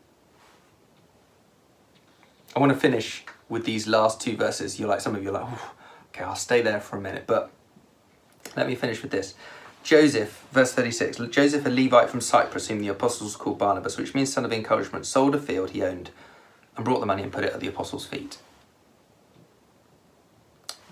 I 2.55 2.59
want 2.59 2.71
to 2.71 2.77
finish 2.77 3.23
with 3.47 3.65
these 3.65 3.87
last 3.87 4.19
two 4.21 4.35
verses. 4.35 4.79
You're 4.79 4.89
like, 4.89 5.01
some 5.01 5.15
of 5.15 5.23
you 5.23 5.29
are 5.29 5.43
like, 5.43 5.59
okay, 6.09 6.23
I'll 6.23 6.35
stay 6.35 6.61
there 6.61 6.79
for 6.79 6.97
a 6.97 7.01
minute, 7.01 7.25
but 7.27 7.51
let 8.55 8.67
me 8.67 8.75
finish 8.75 9.01
with 9.01 9.11
this. 9.11 9.35
Joseph, 9.83 10.45
verse 10.51 10.73
36, 10.73 11.17
Joseph, 11.29 11.65
a 11.65 11.69
Levite 11.69 12.09
from 12.09 12.21
Cyprus, 12.21 12.67
whom 12.67 12.79
the 12.79 12.89
apostles 12.89 13.35
called 13.35 13.57
Barnabas, 13.57 13.97
which 13.97 14.13
means 14.13 14.31
son 14.31 14.45
of 14.45 14.51
encouragement, 14.51 15.05
sold 15.05 15.35
a 15.35 15.39
field 15.39 15.69
he 15.69 15.83
owned 15.83 16.11
and 16.75 16.83
brought 16.83 16.99
the 16.99 17.05
money 17.05 17.23
and 17.23 17.31
put 17.31 17.43
it 17.43 17.53
at 17.53 17.59
the 17.59 17.67
apostles' 17.67 18.05
feet 18.05 18.37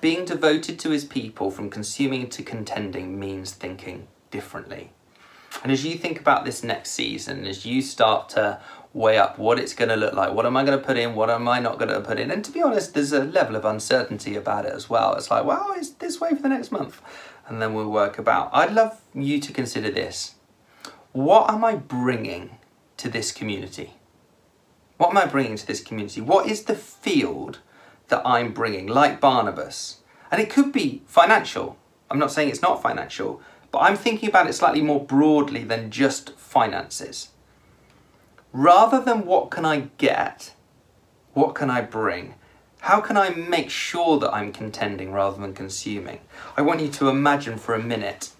being 0.01 0.25
devoted 0.25 0.79
to 0.79 0.91
his 0.91 1.05
people 1.05 1.51
from 1.51 1.69
consuming 1.69 2.29
to 2.29 2.43
contending 2.43 3.19
means 3.19 3.51
thinking 3.51 4.07
differently. 4.31 4.91
And 5.63 5.71
as 5.71 5.83
you 5.83 5.97
think 5.97 6.19
about 6.19 6.45
this 6.45 6.63
next 6.63 6.91
season, 6.91 7.45
as 7.45 7.65
you 7.65 7.81
start 7.81 8.29
to 8.29 8.61
weigh 8.97 9.17
up 9.17 9.37
what 9.37 9.59
it's 9.59 9.73
going 9.73 9.89
to 9.89 9.95
look 9.95 10.13
like, 10.13 10.33
what 10.33 10.45
am 10.45 10.57
I 10.57 10.63
going 10.63 10.77
to 10.79 10.85
put 10.85 10.97
in, 10.97 11.13
what 11.15 11.29
am 11.29 11.47
I 11.47 11.59
not 11.59 11.77
going 11.77 11.91
to 11.91 12.01
put 12.01 12.19
in, 12.19 12.31
and 12.31 12.43
to 12.43 12.51
be 12.51 12.61
honest, 12.61 12.93
there's 12.93 13.13
a 13.13 13.23
level 13.23 13.55
of 13.55 13.65
uncertainty 13.65 14.35
about 14.35 14.65
it 14.65 14.73
as 14.73 14.89
well. 14.89 15.15
It's 15.15 15.29
like, 15.29 15.45
well, 15.45 15.73
it's 15.77 15.91
this 15.91 16.19
way 16.19 16.31
for 16.31 16.41
the 16.41 16.49
next 16.49 16.71
month, 16.71 17.01
and 17.47 17.61
then 17.61 17.73
we'll 17.73 17.91
work 17.91 18.17
about. 18.17 18.49
I'd 18.53 18.73
love 18.73 19.01
you 19.13 19.39
to 19.39 19.53
consider 19.53 19.91
this. 19.91 20.35
What 21.11 21.49
am 21.49 21.63
I 21.63 21.75
bringing 21.75 22.57
to 22.97 23.09
this 23.09 23.31
community? 23.31 23.93
What 24.97 25.11
am 25.11 25.17
I 25.17 25.25
bringing 25.25 25.57
to 25.57 25.67
this 25.67 25.81
community? 25.81 26.21
What 26.21 26.49
is 26.49 26.63
the 26.63 26.75
field 26.75 27.59
that 28.07 28.21
I'm 28.25 28.53
bringing, 28.53 28.87
like 28.87 29.19
Barnabas. 29.19 29.97
And 30.31 30.41
it 30.41 30.49
could 30.49 30.71
be 30.71 31.03
financial. 31.07 31.77
I'm 32.09 32.19
not 32.19 32.31
saying 32.31 32.49
it's 32.49 32.61
not 32.61 32.81
financial, 32.81 33.41
but 33.71 33.79
I'm 33.79 33.95
thinking 33.95 34.29
about 34.29 34.47
it 34.47 34.53
slightly 34.53 34.81
more 34.81 35.03
broadly 35.03 35.63
than 35.63 35.91
just 35.91 36.31
finances. 36.31 37.29
Rather 38.57 38.99
than 38.99 39.27
what 39.27 39.51
can 39.51 39.65
I 39.65 39.81
get, 39.99 40.55
what 41.35 41.53
can 41.53 41.69
I 41.69 41.81
bring? 41.81 42.33
How 42.79 42.99
can 43.01 43.15
I 43.15 43.29
make 43.29 43.69
sure 43.69 44.17
that 44.17 44.33
I'm 44.33 44.51
contending 44.51 45.11
rather 45.11 45.39
than 45.39 45.53
consuming? 45.53 46.21
I 46.57 46.63
want 46.63 46.81
you 46.81 46.87
to 46.87 47.07
imagine 47.07 47.59
for 47.59 47.75
a 47.75 47.83
minute 47.83 48.31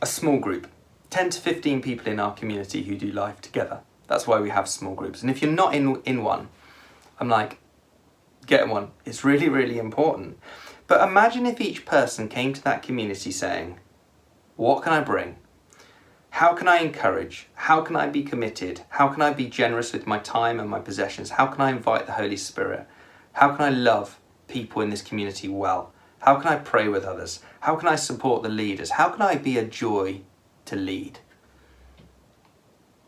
a 0.00 0.06
small 0.06 0.38
group, 0.38 0.68
10 1.10 1.30
to 1.30 1.40
15 1.40 1.82
people 1.82 2.12
in 2.12 2.20
our 2.20 2.32
community 2.32 2.84
who 2.84 2.94
do 2.94 3.10
life 3.10 3.40
together. 3.40 3.80
That's 4.06 4.24
why 4.24 4.38
we 4.38 4.50
have 4.50 4.68
small 4.68 4.94
groups. 4.94 5.20
And 5.20 5.28
if 5.28 5.42
you're 5.42 5.50
not 5.50 5.74
in, 5.74 6.00
in 6.04 6.22
one, 6.22 6.46
I'm 7.18 7.28
like, 7.28 7.58
get 8.46 8.68
one. 8.68 8.92
It's 9.04 9.24
really, 9.24 9.48
really 9.48 9.80
important. 9.80 10.38
But 10.86 11.02
imagine 11.02 11.44
if 11.44 11.60
each 11.60 11.84
person 11.86 12.28
came 12.28 12.52
to 12.52 12.62
that 12.62 12.84
community 12.84 13.32
saying, 13.32 13.80
What 14.54 14.84
can 14.84 14.92
I 14.92 15.00
bring? 15.00 15.38
How 16.34 16.52
can 16.52 16.66
I 16.66 16.78
encourage? 16.78 17.46
How 17.54 17.80
can 17.82 17.94
I 17.94 18.08
be 18.08 18.24
committed? 18.24 18.80
How 18.88 19.06
can 19.06 19.22
I 19.22 19.32
be 19.32 19.46
generous 19.46 19.92
with 19.92 20.04
my 20.04 20.18
time 20.18 20.58
and 20.58 20.68
my 20.68 20.80
possessions? 20.80 21.30
How 21.30 21.46
can 21.46 21.60
I 21.60 21.70
invite 21.70 22.06
the 22.06 22.12
Holy 22.14 22.36
Spirit? 22.36 22.88
How 23.34 23.54
can 23.54 23.64
I 23.64 23.70
love 23.70 24.18
people 24.48 24.82
in 24.82 24.90
this 24.90 25.00
community 25.00 25.46
well? 25.46 25.92
How 26.18 26.34
can 26.40 26.48
I 26.48 26.56
pray 26.56 26.88
with 26.88 27.04
others? 27.04 27.38
How 27.60 27.76
can 27.76 27.86
I 27.86 27.94
support 27.94 28.42
the 28.42 28.48
leaders? 28.48 28.90
How 28.90 29.10
can 29.10 29.22
I 29.22 29.36
be 29.36 29.58
a 29.58 29.64
joy 29.64 30.22
to 30.64 30.74
lead? 30.74 31.20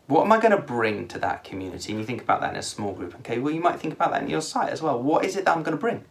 What 0.07 0.23
am 0.23 0.31
I 0.31 0.39
going 0.39 0.55
to 0.55 0.61
bring 0.61 1.09
to 1.09 1.19
that 1.19 1.43
community? 1.43 1.91
And 1.91 1.99
you 1.99 2.05
think 2.05 2.21
about 2.21 2.39
that 2.39 2.53
in 2.53 2.59
a 2.59 2.63
small 2.63 2.93
group. 2.93 3.13
Okay, 3.15 3.39
well, 3.39 3.53
you 3.53 3.59
might 3.59 3.77
think 3.77 3.93
about 3.93 4.11
that 4.11 4.23
in 4.23 4.29
your 4.29 4.39
site 4.39 4.69
as 4.69 4.81
well. 4.81 5.03
What 5.03 5.25
is 5.25 5.35
it 5.35 5.43
that 5.43 5.57
I'm 5.57 5.63
going 5.63 5.75
to 5.75 5.81
bring? 5.81 6.05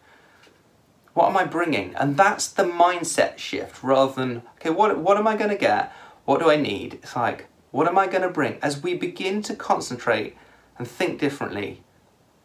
What 1.14 1.30
am 1.30 1.36
I 1.38 1.46
bringing? 1.46 1.94
And 1.94 2.18
that's 2.18 2.46
the 2.46 2.64
mindset 2.64 3.38
shift 3.38 3.82
rather 3.82 4.12
than, 4.12 4.42
okay, 4.56 4.68
what, 4.68 4.98
what 4.98 5.16
am 5.16 5.26
I 5.26 5.34
going 5.34 5.48
to 5.48 5.56
get? 5.56 5.90
What 6.26 6.40
do 6.40 6.50
I 6.50 6.56
need? 6.56 6.94
It's 6.94 7.16
like, 7.16 7.46
what 7.70 7.86
am 7.86 7.96
I 7.96 8.08
going 8.08 8.22
to 8.22 8.28
bring? 8.28 8.58
As 8.60 8.82
we 8.82 8.94
begin 8.94 9.42
to 9.42 9.54
concentrate 9.54 10.36
and 10.76 10.86
think 10.86 11.20
differently, 11.20 11.82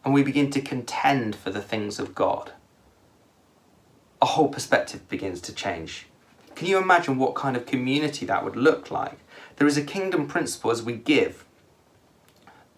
and 0.06 0.13
we 0.13 0.24
begin 0.24 0.52
to 0.52 0.62
contend 0.62 1.36
for 1.36 1.50
the 1.50 1.62
things 1.62 2.00
of 2.00 2.15
God, 2.15 2.54
a 4.22 4.28
whole 4.28 4.50
perspective 4.50 5.10
begins 5.10 5.41
to 5.41 5.54
change. 5.54 6.06
Can 6.54 6.67
you 6.67 6.78
imagine 6.78 7.17
what 7.17 7.34
kind 7.34 7.58
of 7.58 7.65
community 7.65 8.24
that 8.28 8.44
would 8.44 8.56
look 8.56 8.91
like? 8.91 9.17
There 9.56 9.67
is 9.67 9.78
a 9.78 9.84
kingdom 9.84 10.28
principle 10.28 10.70
as 10.70 10.84
we 10.84 10.94
give. 10.94 11.46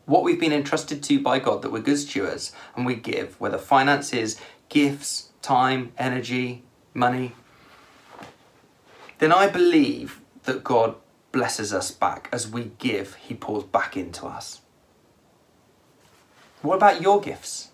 What 0.05 0.23
we've 0.23 0.39
been 0.39 0.53
entrusted 0.53 1.03
to 1.03 1.19
by 1.19 1.39
God, 1.39 1.61
that 1.63 1.71
we're 1.71 1.81
good 1.81 1.97
stewards, 1.97 2.53
and 2.77 2.85
we 2.85 2.95
give, 2.95 3.39
whether 3.41 3.57
finances, 3.57 4.39
gifts, 4.69 5.31
time, 5.41 5.91
energy, 5.97 6.63
money, 6.93 7.33
then 9.19 9.33
I 9.33 9.47
believe 9.47 10.21
that 10.43 10.63
God 10.63 10.95
blesses 11.31 11.73
us 11.73 11.91
back. 11.91 12.29
As 12.31 12.47
we 12.47 12.71
give, 12.77 13.15
He 13.15 13.33
pours 13.33 13.63
back 13.63 13.97
into 13.97 14.25
us. 14.25 14.61
What 16.61 16.75
about 16.75 17.01
your 17.01 17.19
gifts? 17.19 17.69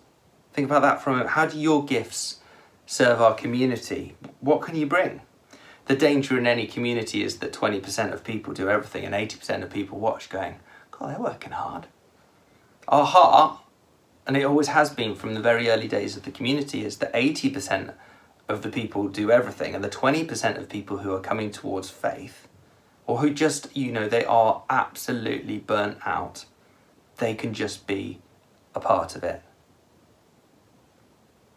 Think 0.52 0.66
about 0.66 0.82
that 0.82 1.00
for 1.00 1.10
a 1.10 1.12
moment. 1.12 1.30
How 1.30 1.46
do 1.46 1.58
your 1.58 1.84
gifts 1.84 2.40
serve 2.86 3.20
our 3.20 3.34
community? 3.34 4.16
What 4.40 4.62
can 4.62 4.74
you 4.76 4.86
bring? 4.86 5.22
the 5.90 5.96
danger 5.96 6.38
in 6.38 6.46
any 6.46 6.68
community 6.68 7.24
is 7.24 7.38
that 7.38 7.52
20% 7.52 8.12
of 8.12 8.22
people 8.22 8.54
do 8.54 8.68
everything 8.68 9.04
and 9.04 9.12
80% 9.12 9.64
of 9.64 9.70
people 9.70 9.98
watch 9.98 10.28
going, 10.28 10.60
God, 10.92 11.10
they're 11.10 11.20
working 11.20 11.50
hard. 11.50 11.88
Our 12.86 13.04
heart 13.04 13.58
and 14.24 14.36
it 14.36 14.44
always 14.44 14.68
has 14.68 14.90
been 14.90 15.16
from 15.16 15.34
the 15.34 15.40
very 15.40 15.68
early 15.68 15.88
days 15.88 16.16
of 16.16 16.22
the 16.22 16.30
community, 16.30 16.84
is 16.84 16.98
that 16.98 17.12
80% 17.12 17.94
of 18.48 18.62
the 18.62 18.68
people 18.68 19.08
do 19.08 19.32
everything, 19.32 19.74
and 19.74 19.82
the 19.82 19.88
20% 19.88 20.58
of 20.58 20.68
people 20.68 20.98
who 20.98 21.12
are 21.12 21.20
coming 21.20 21.50
towards 21.50 21.90
faith, 21.90 22.46
or 23.10 23.18
who 23.18 23.30
just, 23.34 23.76
you 23.76 23.90
know, 23.90 24.08
they 24.08 24.24
are 24.24 24.62
absolutely 24.70 25.58
burnt 25.58 25.98
out, 26.06 26.44
they 27.16 27.34
can 27.34 27.52
just 27.52 27.88
be 27.88 28.20
a 28.72 28.78
part 28.78 29.16
of 29.16 29.24
it. 29.24 29.42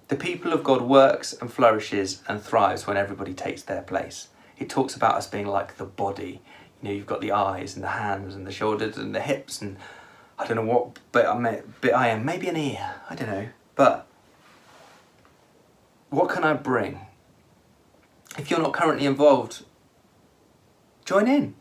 The 0.08 0.16
people 0.16 0.52
of 0.52 0.64
God 0.64 0.82
works 0.82 1.32
and 1.32 1.54
flourishes 1.54 2.24
and 2.28 2.42
thrives 2.42 2.88
when 2.88 2.98
everybody 2.98 3.36
takes 3.36 3.62
their 3.62 3.84
place. 3.84 4.30
It 4.58 4.68
talks 4.68 4.96
about 4.96 5.14
us 5.14 5.28
being 5.28 5.46
like 5.46 5.78
the 5.78 5.86
body. 5.86 6.42
You 6.82 6.90
know, 6.90 6.96
you've 6.96 7.06
got 7.06 7.22
the 7.22 7.34
eyes 7.34 7.76
and 7.76 7.84
the 7.84 7.90
hands 7.90 8.34
and 8.34 8.48
the 8.48 8.52
shoulders 8.52 8.98
and 8.98 9.14
the 9.14 9.22
hips 9.22 9.62
and 9.62 9.78
I 10.40 10.48
don't 10.48 10.58
know 10.58 10.64
what 10.64 10.98
bit 11.12 11.28
I, 11.28 11.62
bit 11.82 11.94
I 11.94 12.08
am. 12.08 12.26
Maybe 12.26 12.48
an 12.48 12.58
ear. 12.58 12.96
I 13.12 13.14
don't 13.14 13.30
know. 13.30 13.50
But 13.76 14.08
what 16.10 16.32
can 16.32 16.44
I 16.44 16.54
bring? 16.54 17.02
If 18.40 18.50
you're 18.50 18.60
not 18.60 18.74
currently 18.74 19.06
involved, 19.06 19.64
join 21.04 21.28
in. 21.28 21.56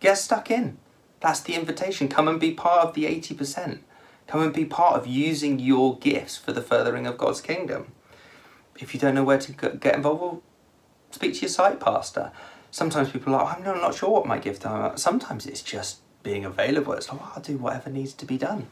Get 0.00 0.18
stuck 0.18 0.50
in. 0.50 0.78
That's 1.20 1.40
the 1.40 1.54
invitation. 1.54 2.08
Come 2.08 2.28
and 2.28 2.38
be 2.38 2.52
part 2.52 2.86
of 2.86 2.94
the 2.94 3.04
80%. 3.04 3.80
Come 4.26 4.42
and 4.42 4.52
be 4.52 4.64
part 4.64 4.94
of 4.94 5.06
using 5.06 5.58
your 5.58 5.98
gifts 5.98 6.36
for 6.36 6.52
the 6.52 6.62
furthering 6.62 7.06
of 7.06 7.18
God's 7.18 7.40
kingdom. 7.40 7.92
If 8.78 8.94
you 8.94 9.00
don't 9.00 9.14
know 9.14 9.24
where 9.24 9.38
to 9.38 9.52
get 9.52 9.96
involved, 9.96 10.20
well, 10.20 10.42
speak 11.10 11.34
to 11.34 11.40
your 11.40 11.48
site 11.48 11.80
pastor. 11.80 12.30
Sometimes 12.70 13.10
people 13.10 13.34
are 13.34 13.44
like, 13.44 13.66
oh, 13.66 13.70
I'm 13.70 13.80
not 13.80 13.94
sure 13.94 14.10
what 14.10 14.26
my 14.26 14.38
gift 14.38 14.64
is. 14.64 15.02
Sometimes 15.02 15.46
it's 15.46 15.62
just 15.62 16.00
being 16.22 16.44
available. 16.44 16.92
It's 16.92 17.08
like, 17.08 17.20
well, 17.20 17.32
I'll 17.34 17.42
do 17.42 17.56
whatever 17.56 17.90
needs 17.90 18.12
to 18.14 18.26
be 18.26 18.38
done. 18.38 18.68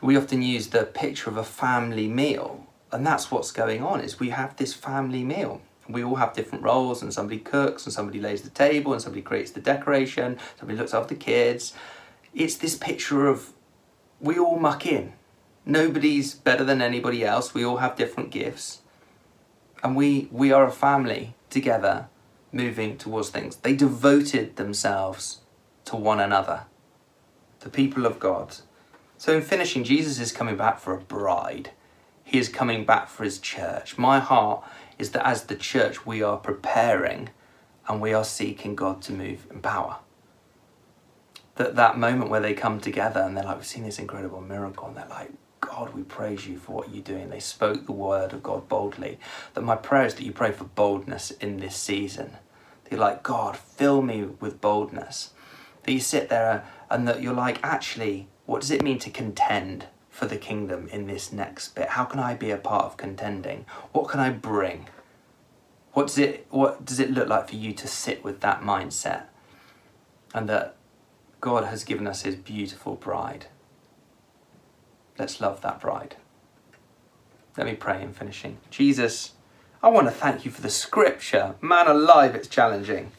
We 0.00 0.16
often 0.16 0.42
use 0.42 0.68
the 0.68 0.84
picture 0.84 1.30
of 1.30 1.36
a 1.36 1.44
family 1.44 2.08
meal 2.08 2.66
and 2.92 3.06
that's 3.06 3.30
what's 3.30 3.50
going 3.50 3.82
on 3.82 4.00
is 4.00 4.20
we 4.20 4.30
have 4.30 4.56
this 4.56 4.72
family 4.72 5.24
meal 5.24 5.60
we 5.88 6.02
all 6.02 6.16
have 6.16 6.32
different 6.32 6.64
roles 6.64 7.02
and 7.02 7.12
somebody 7.12 7.38
cooks 7.38 7.84
and 7.84 7.92
somebody 7.92 8.20
lays 8.20 8.42
the 8.42 8.50
table 8.50 8.92
and 8.92 9.00
somebody 9.00 9.22
creates 9.22 9.50
the 9.50 9.60
decoration 9.60 10.38
somebody 10.58 10.78
looks 10.78 10.94
after 10.94 11.14
the 11.14 11.20
kids. 11.20 11.74
It's 12.34 12.56
this 12.56 12.76
picture 12.76 13.26
of 13.26 13.52
we 14.20 14.38
all 14.38 14.58
muck 14.58 14.86
in. 14.86 15.12
Nobody's 15.64 16.34
better 16.34 16.64
than 16.64 16.80
anybody 16.80 17.24
else. 17.24 17.52
We 17.52 17.64
all 17.64 17.78
have 17.78 17.96
different 17.96 18.30
gifts. 18.30 18.80
And 19.82 19.96
we 19.96 20.28
we 20.30 20.52
are 20.52 20.66
a 20.66 20.72
family 20.72 21.34
together 21.50 22.08
moving 22.52 22.96
towards 22.96 23.30
things. 23.30 23.56
They 23.56 23.74
devoted 23.74 24.56
themselves 24.56 25.40
to 25.86 25.96
one 25.96 26.20
another 26.20 26.64
the 27.60 27.68
people 27.70 28.06
of 28.06 28.20
god. 28.20 28.56
So 29.18 29.34
in 29.36 29.42
finishing 29.42 29.82
jesus 29.82 30.20
is 30.20 30.30
coming 30.30 30.56
back 30.56 30.78
for 30.78 30.94
a 30.94 31.00
bride. 31.00 31.70
He 32.22 32.38
is 32.38 32.48
coming 32.48 32.84
back 32.84 33.08
for 33.08 33.24
his 33.24 33.38
church. 33.38 33.98
My 33.98 34.18
heart 34.20 34.64
is 34.98 35.10
that 35.10 35.26
as 35.26 35.44
the 35.44 35.56
church, 35.56 36.06
we 36.06 36.22
are 36.22 36.36
preparing 36.36 37.30
and 37.88 38.00
we 38.00 38.12
are 38.12 38.24
seeking 38.24 38.74
God 38.74 39.02
to 39.02 39.12
move 39.12 39.46
in 39.50 39.60
power. 39.60 39.98
That 41.56 41.76
that 41.76 41.98
moment 41.98 42.30
where 42.30 42.40
they 42.40 42.54
come 42.54 42.80
together 42.80 43.20
and 43.20 43.36
they're 43.36 43.44
like, 43.44 43.56
we've 43.56 43.66
seen 43.66 43.84
this 43.84 43.98
incredible 43.98 44.40
miracle, 44.40 44.88
and 44.88 44.96
they're 44.96 45.08
like, 45.08 45.30
God, 45.60 45.94
we 45.94 46.02
praise 46.02 46.46
you 46.46 46.58
for 46.58 46.72
what 46.72 46.92
you're 46.92 47.02
doing. 47.02 47.30
They 47.30 47.40
spoke 47.40 47.86
the 47.86 47.92
word 47.92 48.32
of 48.32 48.42
God 48.42 48.68
boldly. 48.68 49.18
That 49.54 49.62
my 49.62 49.76
prayer 49.76 50.06
is 50.06 50.14
that 50.14 50.24
you 50.24 50.32
pray 50.32 50.52
for 50.52 50.64
boldness 50.64 51.30
in 51.32 51.58
this 51.58 51.76
season. 51.76 52.36
That 52.84 52.92
you're 52.92 53.00
like, 53.00 53.22
God, 53.22 53.56
fill 53.56 54.02
me 54.02 54.24
with 54.24 54.60
boldness. 54.60 55.32
That 55.82 55.92
you 55.92 56.00
sit 56.00 56.28
there 56.28 56.64
and 56.90 57.08
that 57.08 57.22
you're 57.22 57.32
like, 57.32 57.58
actually, 57.62 58.28
what 58.44 58.60
does 58.60 58.70
it 58.70 58.82
mean 58.82 58.98
to 59.00 59.10
contend? 59.10 59.86
For 60.16 60.24
the 60.24 60.38
kingdom 60.38 60.88
in 60.88 61.06
this 61.06 61.30
next 61.30 61.74
bit? 61.74 61.90
How 61.90 62.04
can 62.04 62.18
I 62.18 62.34
be 62.34 62.50
a 62.50 62.56
part 62.56 62.86
of 62.86 62.96
contending? 62.96 63.66
What 63.92 64.08
can 64.08 64.18
I 64.18 64.30
bring? 64.30 64.86
What 65.92 66.06
does 66.06 66.16
it 66.16 66.46
what 66.48 66.86
does 66.86 66.98
it 66.98 67.10
look 67.10 67.28
like 67.28 67.50
for 67.50 67.56
you 67.56 67.74
to 67.74 67.86
sit 67.86 68.24
with 68.24 68.40
that 68.40 68.62
mindset? 68.62 69.24
And 70.34 70.48
that 70.48 70.76
God 71.42 71.64
has 71.64 71.84
given 71.84 72.06
us 72.06 72.22
his 72.22 72.34
beautiful 72.34 72.94
bride. 72.94 73.46
Let's 75.18 75.38
love 75.38 75.60
that 75.60 75.80
bride. 75.80 76.16
Let 77.58 77.66
me 77.66 77.74
pray 77.74 78.02
in 78.02 78.14
finishing. 78.14 78.56
Jesus, 78.70 79.32
I 79.82 79.90
want 79.90 80.06
to 80.06 80.10
thank 80.10 80.46
you 80.46 80.50
for 80.50 80.62
the 80.62 80.70
scripture. 80.70 81.56
Man 81.60 81.88
alive, 81.88 82.34
it's 82.34 82.48
challenging. 82.48 83.12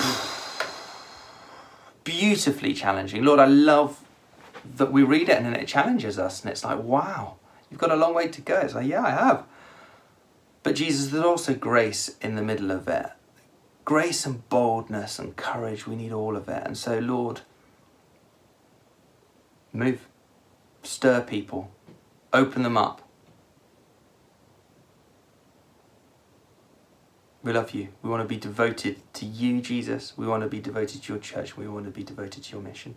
Beautifully 2.04 2.74
challenging. 2.74 3.24
Lord, 3.24 3.38
I 3.40 3.46
love 3.46 4.04
that 4.76 4.92
we 4.92 5.02
read 5.02 5.28
it 5.28 5.36
and 5.36 5.46
then 5.46 5.54
it 5.54 5.66
challenges 5.66 6.18
us 6.18 6.42
and 6.42 6.50
it's 6.50 6.64
like, 6.64 6.82
wow, 6.82 7.36
you've 7.70 7.80
got 7.80 7.90
a 7.90 7.96
long 7.96 8.14
way 8.14 8.28
to 8.28 8.40
go. 8.40 8.58
It's 8.58 8.74
like, 8.74 8.86
yeah, 8.86 9.04
I 9.04 9.10
have. 9.10 9.44
But 10.62 10.74
Jesus, 10.74 11.10
there's 11.10 11.24
also 11.24 11.54
grace 11.54 12.16
in 12.20 12.34
the 12.34 12.42
middle 12.42 12.70
of 12.70 12.88
it. 12.88 13.10
Grace 13.84 14.26
and 14.26 14.46
boldness 14.48 15.18
and 15.18 15.36
courage, 15.36 15.86
we 15.86 15.96
need 15.96 16.12
all 16.12 16.36
of 16.36 16.48
it. 16.48 16.62
And 16.66 16.76
so, 16.76 16.98
Lord, 16.98 17.40
move, 19.72 20.06
stir 20.82 21.22
people, 21.22 21.70
open 22.32 22.62
them 22.62 22.76
up. 22.76 23.02
We 27.42 27.52
love 27.52 27.70
you. 27.70 27.88
We 28.02 28.10
want 28.10 28.22
to 28.22 28.28
be 28.28 28.36
devoted 28.36 29.00
to 29.14 29.24
you, 29.24 29.62
Jesus. 29.62 30.12
We 30.18 30.26
want 30.26 30.42
to 30.42 30.48
be 30.48 30.60
devoted 30.60 31.02
to 31.04 31.12
your 31.14 31.22
church. 31.22 31.56
We 31.56 31.66
want 31.68 31.86
to 31.86 31.90
be 31.90 32.02
devoted 32.02 32.42
to 32.42 32.52
your 32.52 32.60
mission. 32.60 32.96